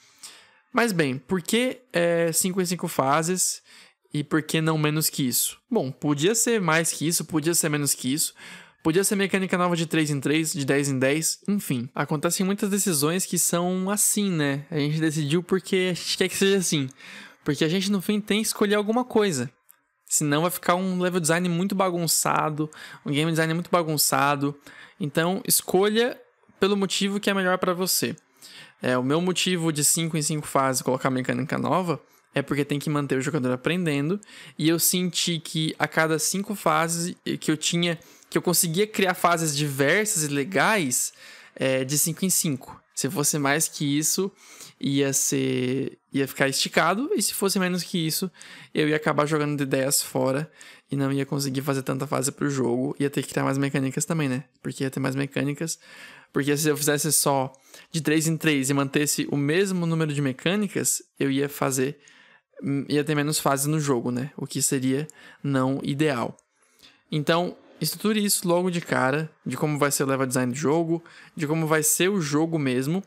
[0.73, 1.81] Mas bem, por que
[2.33, 3.62] 5 é, em 5 fases
[4.14, 5.59] e por que não menos que isso?
[5.69, 8.35] Bom, podia ser mais que isso, podia ser menos que isso.
[8.83, 11.88] Podia ser mecânica nova de 3 em 3, de 10 em 10, enfim.
[11.95, 14.64] Acontecem muitas decisões que são assim, né?
[14.71, 16.88] A gente decidiu porque a gente quer que seja assim.
[17.45, 19.51] Porque a gente, no fim, tem que escolher alguma coisa.
[20.11, 22.68] Senão vai ficar um level design muito bagunçado,
[23.07, 24.59] um game design muito bagunçado.
[24.99, 26.20] Então, escolha
[26.59, 28.16] pelo motivo que é melhor para você.
[28.83, 32.01] É, o meu motivo de 5 em 5 fases colocar mecânica nova
[32.35, 34.20] é porque tem que manter o jogador aprendendo.
[34.59, 37.96] E eu senti que a cada 5 fases que eu tinha
[38.29, 41.12] que eu conseguia criar fases diversas e legais
[41.55, 42.81] é, de 5 em 5.
[42.96, 44.31] Se fosse mais que isso,
[44.81, 45.99] ia ser.
[46.12, 48.31] ia ficar esticado, e se fosse menos que isso,
[48.75, 50.51] eu ia acabar jogando de ideias fora
[50.90, 52.97] e não ia conseguir fazer tanta fase pro jogo.
[52.99, 54.45] Ia ter que criar mais mecânicas também, né?
[54.62, 55.79] Porque ia ter mais mecânicas.
[56.33, 57.53] Porque se eu fizesse só
[57.93, 61.99] de 3 em 3 e mantesse o mesmo número de mecânicas, eu ia fazer.
[62.88, 64.31] ia ter menos fases no jogo, né?
[64.37, 65.07] O que seria
[65.43, 66.37] não ideal.
[67.11, 71.03] Então, estruture isso logo de cara, de como vai ser o level design do jogo,
[71.35, 73.03] de como vai ser o jogo mesmo,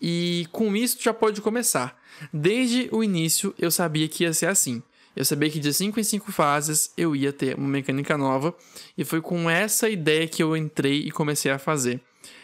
[0.00, 1.98] e com isso já pode começar.
[2.32, 4.82] Desde o início eu sabia que ia ser assim.
[5.16, 8.54] Eu sabia que de 5 em 5 fases eu ia ter uma mecânica nova,
[8.96, 12.00] e foi com essa ideia que eu entrei e comecei a fazer.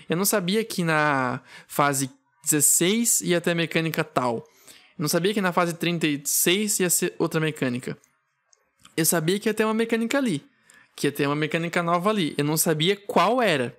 [0.08, 2.10] Eu não sabia que na fase
[2.44, 4.36] 16 ia ter mecânica tal.
[4.98, 7.96] Eu não sabia que na fase 36 ia ser outra mecânica.
[8.96, 10.44] Eu sabia que ia ter uma mecânica ali
[10.96, 12.34] que ia ter uma mecânica nova ali.
[12.36, 13.76] Eu não sabia qual era.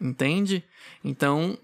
[0.00, 0.64] Entende?
[1.04, 1.58] Então,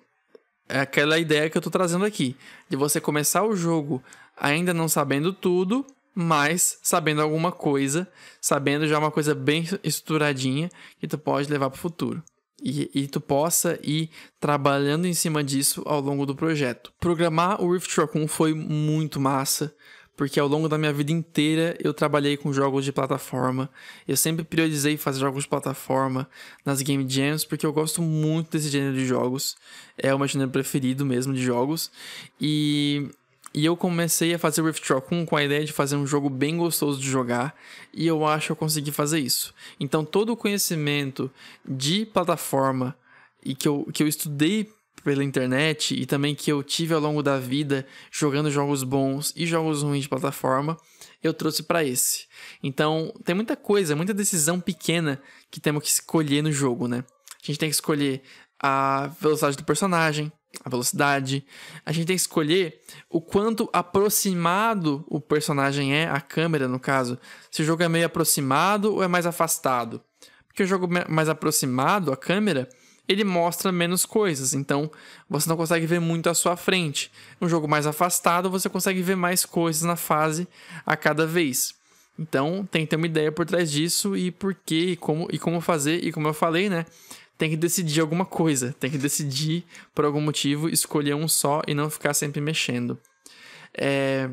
[0.69, 2.37] é aquela ideia que eu tô trazendo aqui.
[2.69, 4.03] De você começar o jogo
[4.37, 8.09] ainda não sabendo tudo, mas sabendo alguma coisa,
[8.41, 12.23] sabendo já uma coisa bem estruturadinha que tu pode levar para o futuro.
[12.65, 16.93] E, e, tu possa ir trabalhando em cima disso ao longo do projeto.
[17.01, 19.75] Programar o Rift Raccoon foi muito massa
[20.23, 23.69] porque ao longo da minha vida inteira eu trabalhei com jogos de plataforma.
[24.07, 26.31] Eu sempre priorizei fazer jogos de plataforma
[26.65, 29.57] nas game jams, porque eu gosto muito desse gênero de jogos.
[29.99, 31.91] É o meu gênero preferido mesmo de jogos.
[32.41, 33.11] E,
[33.53, 36.57] e eu comecei a fazer Rift Rock com a ideia de fazer um jogo bem
[36.57, 37.53] gostoso de jogar,
[37.93, 39.53] e eu acho que eu consegui fazer isso.
[39.81, 41.29] Então todo o conhecimento
[41.69, 42.97] de plataforma
[43.45, 44.71] e que eu, que eu estudei
[45.03, 49.47] pela internet e também que eu tive ao longo da vida jogando jogos bons e
[49.47, 50.77] jogos ruins de plataforma,
[51.23, 52.27] eu trouxe para esse.
[52.63, 57.05] Então, tem muita coisa, muita decisão pequena que temos que escolher no jogo, né?
[57.43, 58.23] A gente tem que escolher
[58.61, 60.33] a velocidade do personagem,
[60.65, 61.45] a velocidade.
[61.85, 67.19] A gente tem que escolher o quanto aproximado o personagem é, a câmera no caso.
[67.51, 70.03] Se o jogo é meio aproximado ou é mais afastado.
[70.47, 72.69] Porque o jogo mais aproximado, a câmera,
[73.09, 74.91] ele mostra menos coisas, então
[75.29, 77.11] você não consegue ver muito à sua frente.
[77.41, 80.47] Um jogo mais afastado, você consegue ver mais coisas na fase
[80.87, 81.75] a cada vez.
[82.19, 85.39] Então, tem que ter uma ideia por trás disso e por quê, e como, e
[85.39, 86.87] como fazer, e como eu falei, né?
[87.37, 91.75] Tem que decidir alguma coisa, tem que decidir por algum motivo, escolher um só e
[91.75, 92.99] não ficar sempre mexendo.
[93.75, 94.29] É,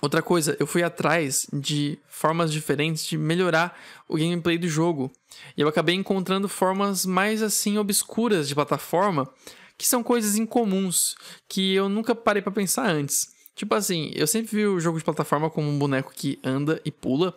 [0.00, 3.78] Outra coisa, eu fui atrás de formas diferentes de melhorar
[4.08, 5.12] o gameplay do jogo.
[5.56, 9.28] E eu acabei encontrando formas mais assim obscuras de plataforma,
[9.76, 11.14] que são coisas incomuns,
[11.48, 13.28] que eu nunca parei para pensar antes.
[13.54, 16.90] Tipo assim, eu sempre vi o jogo de plataforma como um boneco que anda e
[16.90, 17.34] pula,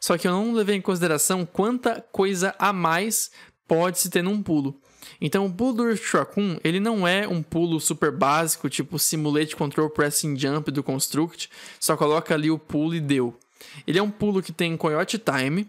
[0.00, 3.30] só que eu não levei em consideração quanta coisa a mais
[3.68, 4.80] pode se ter num pulo.
[5.20, 9.56] Então o pulo do Rift Raccoon, ele não é um pulo super básico, tipo Simulate
[9.56, 13.34] Control Pressing Jump do Construct, só coloca ali o pulo e deu.
[13.86, 15.68] Ele é um pulo que tem Coyote Time,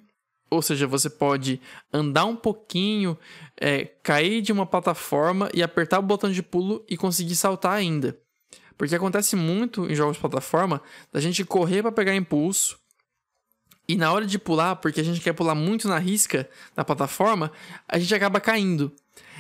[0.50, 1.62] ou seja, você pode
[1.94, 3.18] andar um pouquinho,
[3.60, 8.18] é, cair de uma plataforma e apertar o botão de pulo e conseguir saltar ainda.
[8.78, 10.82] Porque acontece muito em jogos de plataforma
[11.14, 12.81] da gente correr para pegar impulso
[13.88, 17.52] e na hora de pular, porque a gente quer pular muito na risca da plataforma,
[17.88, 18.92] a gente acaba caindo.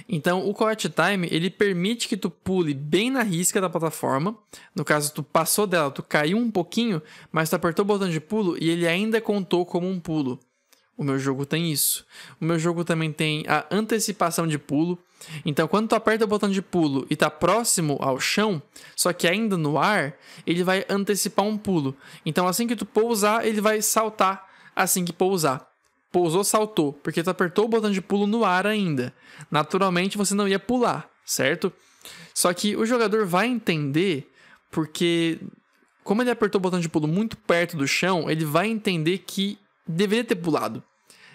[0.09, 4.37] Então, o Correct Time, ele permite que tu pule bem na risca da plataforma.
[4.75, 8.19] No caso, tu passou dela, tu caiu um pouquinho, mas tu apertou o botão de
[8.19, 10.39] pulo e ele ainda contou como um pulo.
[10.97, 12.05] O meu jogo tem isso.
[12.39, 14.99] O meu jogo também tem a antecipação de pulo.
[15.45, 18.61] Então, quando tu aperta o botão de pulo e tá próximo ao chão,
[18.95, 20.15] só que ainda no ar,
[20.45, 21.95] ele vai antecipar um pulo.
[22.25, 25.67] Então, assim que tu pousar, ele vai saltar assim que pousar.
[26.11, 29.13] Pousou, saltou, porque tu apertou o botão de pulo no ar ainda.
[29.49, 31.71] Naturalmente você não ia pular, certo?
[32.33, 34.29] Só que o jogador vai entender
[34.69, 35.39] porque
[36.03, 39.57] como ele apertou o botão de pulo muito perto do chão, ele vai entender que
[39.87, 40.83] deveria ter pulado.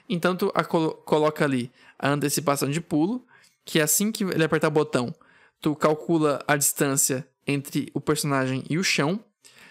[0.09, 3.25] Então tu colo coloca ali a antecipação de pulo,
[3.67, 5.15] que é assim que ele apertar o botão,
[5.61, 9.23] tu calcula a distância entre o personagem e o chão.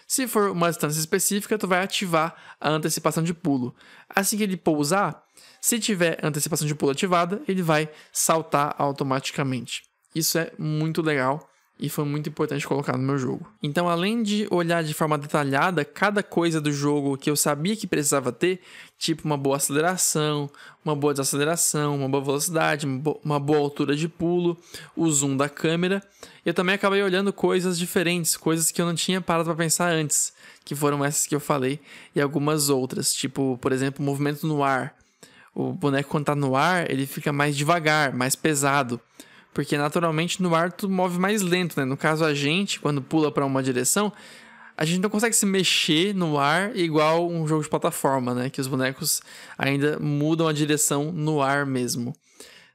[0.06, 3.74] Se for uma distância específica, tu vai ativar a antecipação de pulo.
[4.08, 5.24] Assim que ele pousar,
[5.60, 9.82] se tiver antecipação de pulo ativada, ele vai saltar automaticamente.
[10.14, 13.46] Isso é muito legal e foi muito importante colocar no meu jogo.
[13.62, 17.86] Então, além de olhar de forma detalhada cada coisa do jogo que eu sabia que
[17.86, 18.60] precisava ter,
[18.98, 20.50] tipo uma boa aceleração,
[20.84, 22.86] uma boa desaceleração, uma boa velocidade,
[23.22, 24.56] uma boa altura de pulo,
[24.96, 26.02] o zoom da câmera,
[26.44, 30.32] eu também acabei olhando coisas diferentes, coisas que eu não tinha parado para pensar antes,
[30.64, 31.78] que foram essas que eu falei,
[32.14, 34.94] e algumas outras, tipo, por exemplo, movimento no ar.
[35.54, 39.00] O boneco quando tá no ar, ele fica mais devagar, mais pesado.
[39.56, 41.86] Porque naturalmente no ar tu move mais lento, né?
[41.86, 44.12] No caso a gente, quando pula para uma direção,
[44.76, 48.50] a gente não consegue se mexer no ar igual um jogo de plataforma, né?
[48.50, 49.22] Que os bonecos
[49.56, 52.14] ainda mudam a direção no ar mesmo.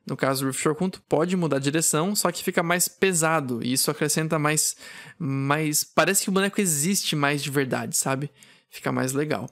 [0.07, 3.59] No caso do Rift Shorkun, tu pode mudar a direção, só que fica mais pesado.
[3.61, 4.75] E isso acrescenta mais,
[5.19, 5.83] mais...
[5.83, 8.31] Parece que o boneco existe mais de verdade, sabe?
[8.71, 9.47] Fica mais legal.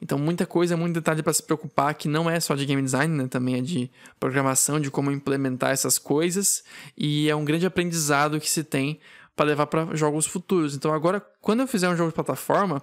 [0.00, 3.14] Então, muita coisa, muito detalhe para se preocupar, que não é só de game design,
[3.14, 3.28] né?
[3.28, 3.90] também é de
[4.20, 6.62] programação, de como implementar essas coisas,
[6.96, 9.00] e é um grande aprendizado que se tem
[9.34, 10.74] para levar para jogos futuros.
[10.74, 12.82] Então, agora, quando eu fizer um jogo de plataforma,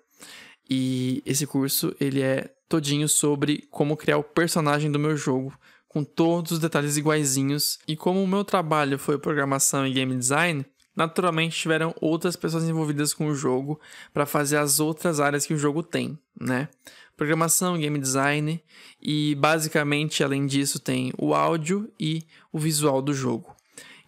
[0.70, 5.54] E esse curso, ele é todinho sobre como criar o personagem do meu jogo,
[5.94, 7.78] com todos os detalhes iguaizinhos.
[7.88, 10.66] E como o meu trabalho foi programação e game design,
[10.96, 13.80] naturalmente tiveram outras pessoas envolvidas com o jogo
[14.12, 16.68] para fazer as outras áreas que o jogo tem, né?
[17.16, 18.62] Programação, game design
[19.00, 23.56] e basicamente além disso tem o áudio e o visual do jogo.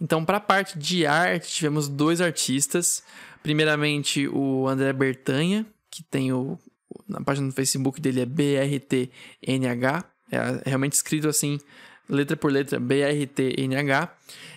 [0.02, 3.04] Então, para a parte de arte, tivemos dois artistas.
[3.44, 6.58] Primeiramente, o André Bertanha, que tem o.
[7.08, 11.60] Na página do Facebook dele é BRTNH, é realmente escrito assim,
[12.10, 14.10] letra por letra, BRTNH.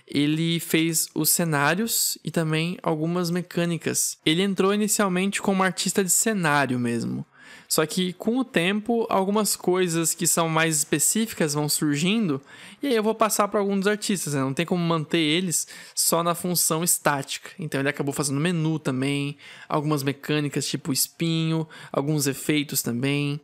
[0.07, 4.19] Ele fez os cenários e também algumas mecânicas.
[4.25, 7.27] Ele entrou inicialmente como artista de cenário mesmo.
[7.69, 12.41] Só que com o tempo, algumas coisas que são mais específicas vão surgindo,
[12.83, 14.41] e aí eu vou passar para alguns artistas, né?
[14.41, 17.51] não tem como manter eles só na função estática.
[17.59, 19.37] Então ele acabou fazendo menu também,
[19.69, 23.39] algumas mecânicas tipo espinho, alguns efeitos também.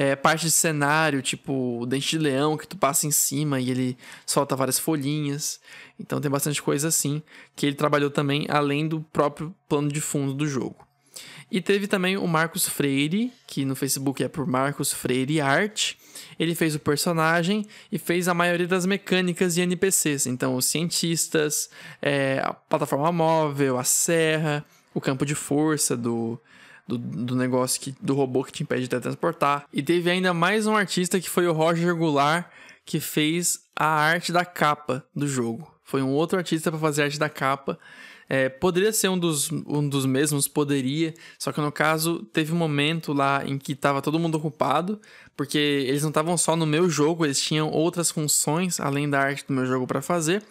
[0.00, 3.68] É, parte de cenário, tipo o dente de leão que tu passa em cima e
[3.68, 5.58] ele solta várias folhinhas.
[5.98, 7.20] Então tem bastante coisa assim
[7.56, 10.86] que ele trabalhou também, além do próprio plano de fundo do jogo.
[11.50, 15.94] E teve também o Marcos Freire, que no Facebook é por Marcos Freire Art.
[16.38, 20.28] Ele fez o personagem e fez a maioria das mecânicas e NPCs.
[20.28, 21.70] Então, os cientistas,
[22.00, 26.40] é, a plataforma móvel, a serra, o campo de força do,
[26.88, 29.66] do, do, negócio que, do robô que te impede de transportar.
[29.72, 32.46] E teve ainda mais um artista que foi o Roger Goulart,
[32.86, 35.70] que fez a arte da capa do jogo.
[35.84, 37.78] Foi um outro artista para fazer a arte da capa.
[38.30, 42.56] É, poderia ser um dos, um dos mesmos, poderia, só que no caso teve um
[42.56, 45.00] momento lá em que estava todo mundo ocupado,
[45.34, 49.46] porque eles não estavam só no meu jogo, eles tinham outras funções além da arte
[49.46, 50.42] do meu jogo para fazer.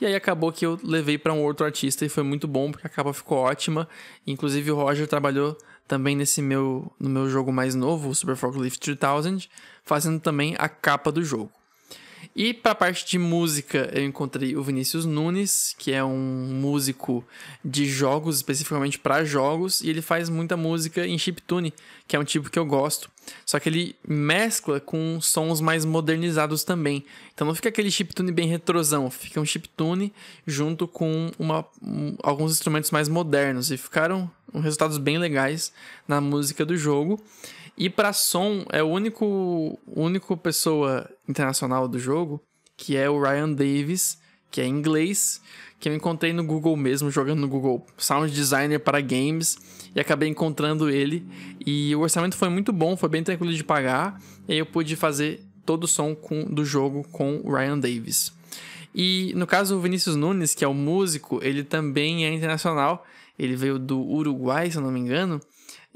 [0.00, 2.86] E aí acabou que eu levei para um outro artista e foi muito bom, porque
[2.86, 3.88] a capa ficou ótima.
[4.26, 5.56] Inclusive o Roger trabalhou
[5.88, 9.48] também nesse meu no meu jogo mais novo, o Super Forklift 3000,
[9.82, 11.50] fazendo também a capa do jogo.
[12.34, 17.24] E para a parte de música, eu encontrei o Vinícius Nunes, que é um músico
[17.64, 21.72] de jogos, especificamente para jogos, e ele faz muita música em chiptune,
[22.06, 23.10] que é um tipo que eu gosto.
[23.44, 27.04] Só que ele mescla com sons mais modernizados também.
[27.34, 30.12] Então não fica aquele chiptune bem retrosão, fica um chiptune
[30.46, 35.72] junto com uma, um, alguns instrumentos mais modernos e ficaram resultados bem legais
[36.06, 37.22] na música do jogo.
[37.76, 42.42] E para som, é o único, único pessoa internacional do jogo,
[42.76, 44.18] que é o Ryan Davis,
[44.50, 45.42] que é inglês,
[45.78, 49.58] que eu encontrei no Google mesmo, jogando no Google Sound Designer para games,
[49.94, 51.26] e acabei encontrando ele.
[51.64, 54.96] E o orçamento foi muito bom, foi bem tranquilo de pagar, e aí eu pude
[54.96, 58.32] fazer todo o som com, do jogo com o Ryan Davis.
[58.94, 63.04] E no caso o Vinícius Nunes, que é o músico, ele também é internacional.
[63.38, 65.38] Ele veio do Uruguai, se eu não me engano,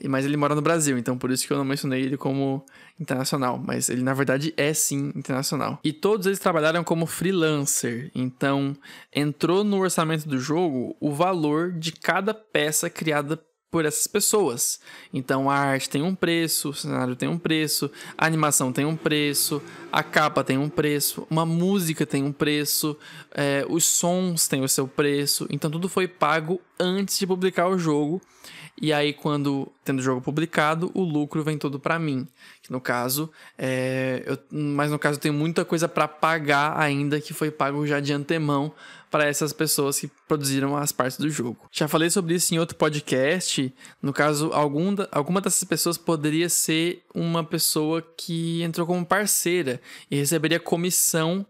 [0.08, 2.64] mas ele mora no Brasil, então por isso que eu não mencionei ele como
[2.98, 5.78] internacional, mas ele na verdade é sim internacional.
[5.82, 8.76] E todos eles trabalharam como freelancer, então
[9.14, 13.40] entrou no orçamento do jogo o valor de cada peça criada
[13.70, 14.80] por essas pessoas.
[15.12, 18.96] Então a arte tem um preço, o cenário tem um preço, a animação tem um
[18.96, 19.62] preço,
[19.92, 22.96] a capa tem um preço, uma música tem um preço,
[23.32, 25.46] é, os sons têm o seu preço.
[25.50, 28.20] Então tudo foi pago antes de publicar o jogo.
[28.82, 32.26] E aí, quando tendo o jogo publicado, o lucro vem todo para mim.
[32.62, 37.20] Que no caso, é, eu, mas no caso eu tenho muita coisa para pagar ainda
[37.20, 38.72] que foi pago já de antemão
[39.10, 41.68] para essas pessoas que produziram as partes do jogo.
[41.72, 43.74] Já falei sobre isso em outro podcast.
[44.00, 49.80] No caso, algum da, alguma dessas pessoas poderia ser uma pessoa que entrou como parceira
[50.10, 51.44] e receberia comissão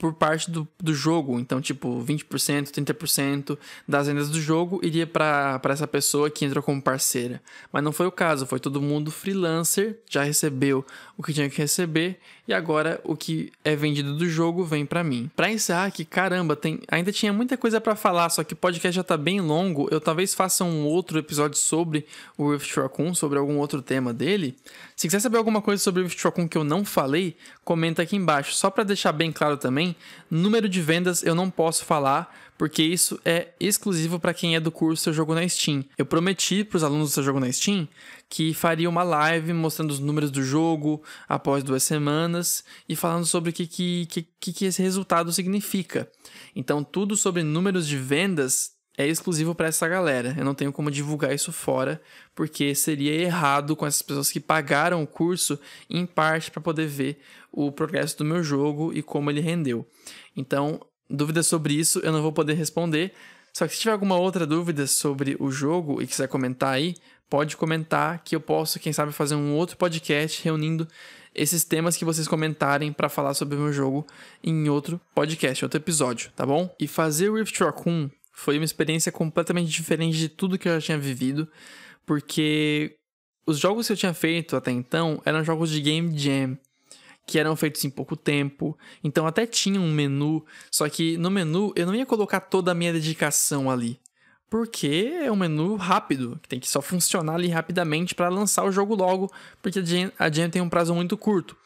[0.00, 1.38] por parte do, do jogo.
[1.38, 6.80] Então, tipo, 20%, 30% das vendas do jogo iria para essa pessoa que entrou como
[6.80, 7.40] parceira.
[7.70, 10.84] Mas não foi o caso, foi todo mundo freelancer, já recebeu
[11.18, 15.04] o que tinha que receber e agora o que é vendido do jogo vem para
[15.04, 15.30] mim.
[15.36, 18.96] Para encerrar aqui, caramba, tem ainda tinha muita coisa para falar, só que o podcast
[18.96, 19.86] já tá bem longo.
[19.90, 22.06] Eu talvez faça um outro episódio sobre
[22.38, 24.56] o Rift Raccoon, sobre algum outro tema dele.
[24.96, 28.16] Se quiser saber alguma coisa sobre o Rift Raccoon que eu não falei, comenta aqui
[28.16, 28.54] embaixo.
[28.54, 29.89] Só para deixar bem claro também,
[30.30, 34.70] número de vendas eu não posso falar porque isso é exclusivo para quem é do
[34.70, 35.82] curso Seu Jogo na Steam.
[35.96, 37.88] Eu prometi para os alunos do Seu Jogo na Steam
[38.28, 43.50] que faria uma live mostrando os números do jogo após duas semanas e falando sobre
[43.50, 44.06] o que, que,
[44.38, 46.06] que, que esse resultado significa.
[46.54, 50.34] Então, tudo sobre números de vendas é exclusivo para essa galera.
[50.36, 52.00] Eu não tenho como divulgar isso fora,
[52.34, 57.18] porque seria errado com essas pessoas que pagaram o curso em parte para poder ver
[57.50, 59.86] o progresso do meu jogo e como ele rendeu.
[60.36, 63.12] Então, dúvidas sobre isso eu não vou poder responder.
[63.52, 66.94] Só que se tiver alguma outra dúvida sobre o jogo e quiser comentar aí,
[67.28, 70.86] pode comentar que eu posso, quem sabe, fazer um outro podcast reunindo
[71.34, 74.06] esses temas que vocês comentarem para falar sobre o meu jogo
[74.42, 76.74] em outro podcast, outro episódio, tá bom?
[76.78, 80.86] E fazer o Rift Raccoon foi uma experiência completamente diferente de tudo que eu já
[80.86, 81.48] tinha vivido,
[82.06, 82.96] porque
[83.46, 86.58] os jogos que eu tinha feito até então eram jogos de Game Jam
[87.30, 88.76] que eram feitos em pouco tempo.
[89.04, 92.74] Então até tinha um menu, só que no menu eu não ia colocar toda a
[92.74, 94.00] minha dedicação ali.
[94.50, 98.72] Porque é um menu rápido, que tem que só funcionar ali rapidamente para lançar o
[98.72, 99.78] jogo logo, porque
[100.18, 101.56] a Jam tem um prazo muito curto.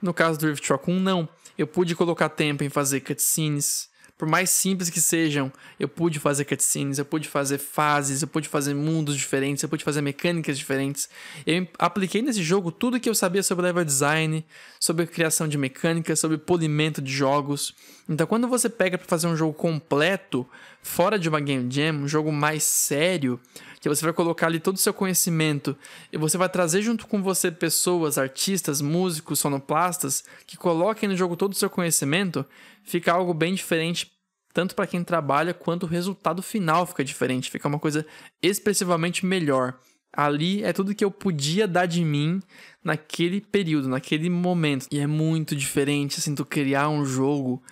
[0.00, 1.28] No caso do Rift Rock 1, não.
[1.58, 3.89] Eu pude colocar tempo em fazer cutscenes,
[4.20, 8.50] por mais simples que sejam, eu pude fazer cutscenes, eu pude fazer fases, eu pude
[8.50, 11.08] fazer mundos diferentes, eu pude fazer mecânicas diferentes.
[11.46, 14.44] Eu apliquei nesse jogo tudo que eu sabia sobre level design,
[14.78, 17.74] sobre criação de mecânicas, sobre polimento de jogos.
[18.06, 20.46] Então, quando você pega para fazer um jogo completo,
[20.82, 23.40] fora de uma game jam, um jogo mais sério,
[23.80, 25.76] que você vai colocar ali todo o seu conhecimento
[26.12, 31.34] e você vai trazer junto com você pessoas, artistas, músicos, sonoplastas que coloquem no jogo
[31.34, 32.44] todo o seu conhecimento,
[32.84, 34.12] fica algo bem diferente
[34.52, 38.04] tanto para quem trabalha quanto o resultado final fica diferente, fica uma coisa
[38.42, 39.78] expressivamente melhor.
[40.12, 42.40] Ali é tudo que eu podia dar de mim
[42.82, 44.86] naquele período, naquele momento.
[44.90, 47.62] E é muito diferente assim tu criar um jogo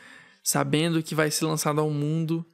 [0.42, 2.46] sabendo que vai ser lançado ao mundo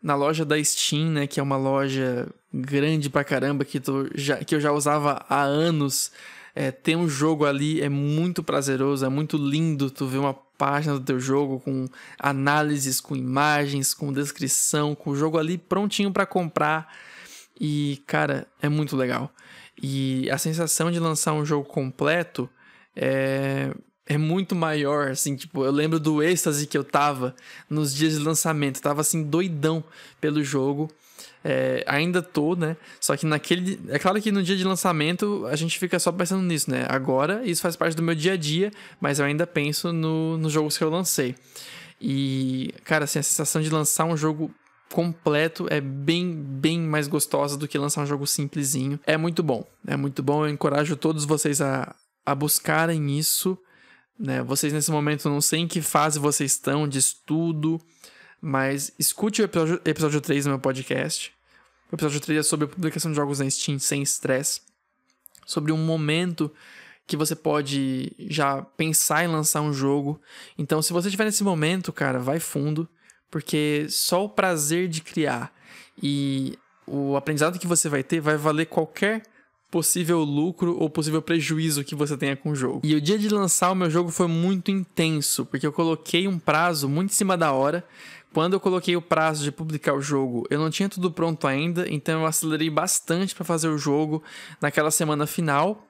[0.00, 4.36] na loja da Steam, né, que é uma loja grande pra caramba que, tu já,
[4.38, 6.12] que eu já usava há anos.
[6.54, 10.98] É, ter um jogo ali é muito prazeroso, é muito lindo tu ver uma página
[10.98, 11.88] do teu jogo com
[12.18, 16.94] análises, com imagens, com descrição, com o jogo ali prontinho para comprar.
[17.58, 19.32] E, cara, é muito legal.
[19.82, 22.48] E a sensação de lançar um jogo completo
[22.94, 23.72] é,
[24.06, 27.34] é muito maior, assim, tipo, eu lembro do êxtase que eu tava
[27.68, 29.82] nos dias de lançamento, tava assim doidão
[30.20, 30.90] pelo jogo.
[31.44, 32.76] É, ainda tô, né?
[33.00, 33.80] Só que naquele.
[33.88, 36.86] É claro que no dia de lançamento a gente fica só pensando nisso, né?
[36.88, 38.70] Agora isso faz parte do meu dia a dia,
[39.00, 41.34] mas eu ainda penso no, nos jogos que eu lancei.
[42.00, 44.52] E, cara, assim, a sensação de lançar um jogo
[44.92, 49.00] completo é bem, bem mais gostosa do que lançar um jogo simplesinho.
[49.06, 50.44] É muito bom, é muito bom.
[50.44, 51.94] Eu encorajo todos vocês a,
[52.26, 53.58] a buscarem isso.
[54.18, 54.42] Né?
[54.42, 57.80] Vocês nesse momento não sei em que fase vocês estão de estudo,
[58.42, 61.32] mas escute o episódio, episódio 3 do meu podcast.
[61.92, 64.60] O episódio 3 é sobre a publicação de jogos na Steam sem estresse.
[65.46, 66.52] Sobre um momento
[67.06, 70.20] que você pode já pensar em lançar um jogo.
[70.58, 72.88] Então, se você estiver nesse momento, cara, vai fundo,
[73.30, 75.54] porque só o prazer de criar
[76.02, 79.22] e o aprendizado que você vai ter vai valer qualquer
[79.70, 82.82] possível lucro ou possível prejuízo que você tenha com o jogo.
[82.84, 86.38] E o dia de lançar o meu jogo foi muito intenso, porque eu coloquei um
[86.38, 87.82] prazo muito em cima da hora.
[88.32, 91.86] Quando eu coloquei o prazo de publicar o jogo, eu não tinha tudo pronto ainda,
[91.88, 94.22] então eu acelerei bastante para fazer o jogo
[94.60, 95.86] naquela semana final.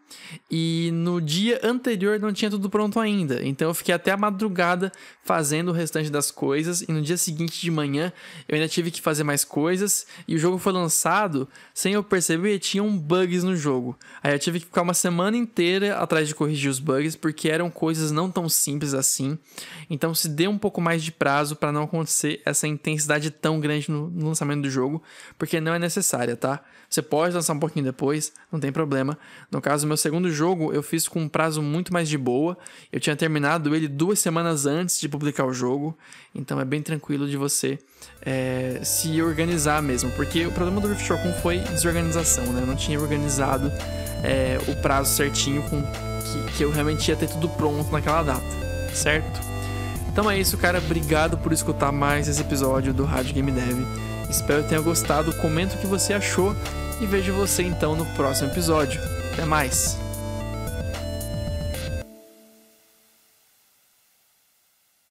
[0.50, 3.40] E no dia anterior não tinha tudo pronto ainda.
[3.46, 4.92] Então eu fiquei até a madrugada
[5.24, 6.82] fazendo o restante das coisas.
[6.82, 8.12] E no dia seguinte de manhã
[8.48, 10.06] eu ainda tive que fazer mais coisas.
[10.26, 13.98] E o jogo foi lançado, sem eu perceber, tinham bugs no jogo.
[14.22, 17.70] Aí eu tive que ficar uma semana inteira atrás de corrigir os bugs, porque eram
[17.70, 19.38] coisas não tão simples assim.
[19.88, 23.90] Então se deu um pouco mais de prazo para não acontecer essa intensidade tão grande
[23.90, 25.02] no, no lançamento do jogo,
[25.38, 26.60] porque não é necessária, tá?
[26.88, 29.16] Você pode lançar um pouquinho depois, não tem problema.
[29.50, 32.56] No caso, meu segundo jogo eu fiz com um prazo muito mais de boa.
[32.92, 35.96] Eu tinha terminado ele duas semanas antes de publicar o jogo,
[36.34, 37.78] então é bem tranquilo de você
[38.20, 40.10] é, se organizar mesmo.
[40.12, 42.62] Porque o problema do Rift Shotgun foi desorganização, né?
[42.62, 43.72] Eu não tinha organizado
[44.22, 48.44] é, o prazo certinho com que, que eu realmente ia ter tudo pronto naquela data,
[48.94, 49.51] certo?
[50.12, 50.78] Então é isso, cara.
[50.78, 53.80] Obrigado por escutar mais esse episódio do Rádio Game Dev.
[54.28, 55.32] Espero que tenha gostado.
[55.34, 56.54] Comenta o que você achou
[57.00, 59.00] e vejo você então no próximo episódio.
[59.32, 60.01] Até mais!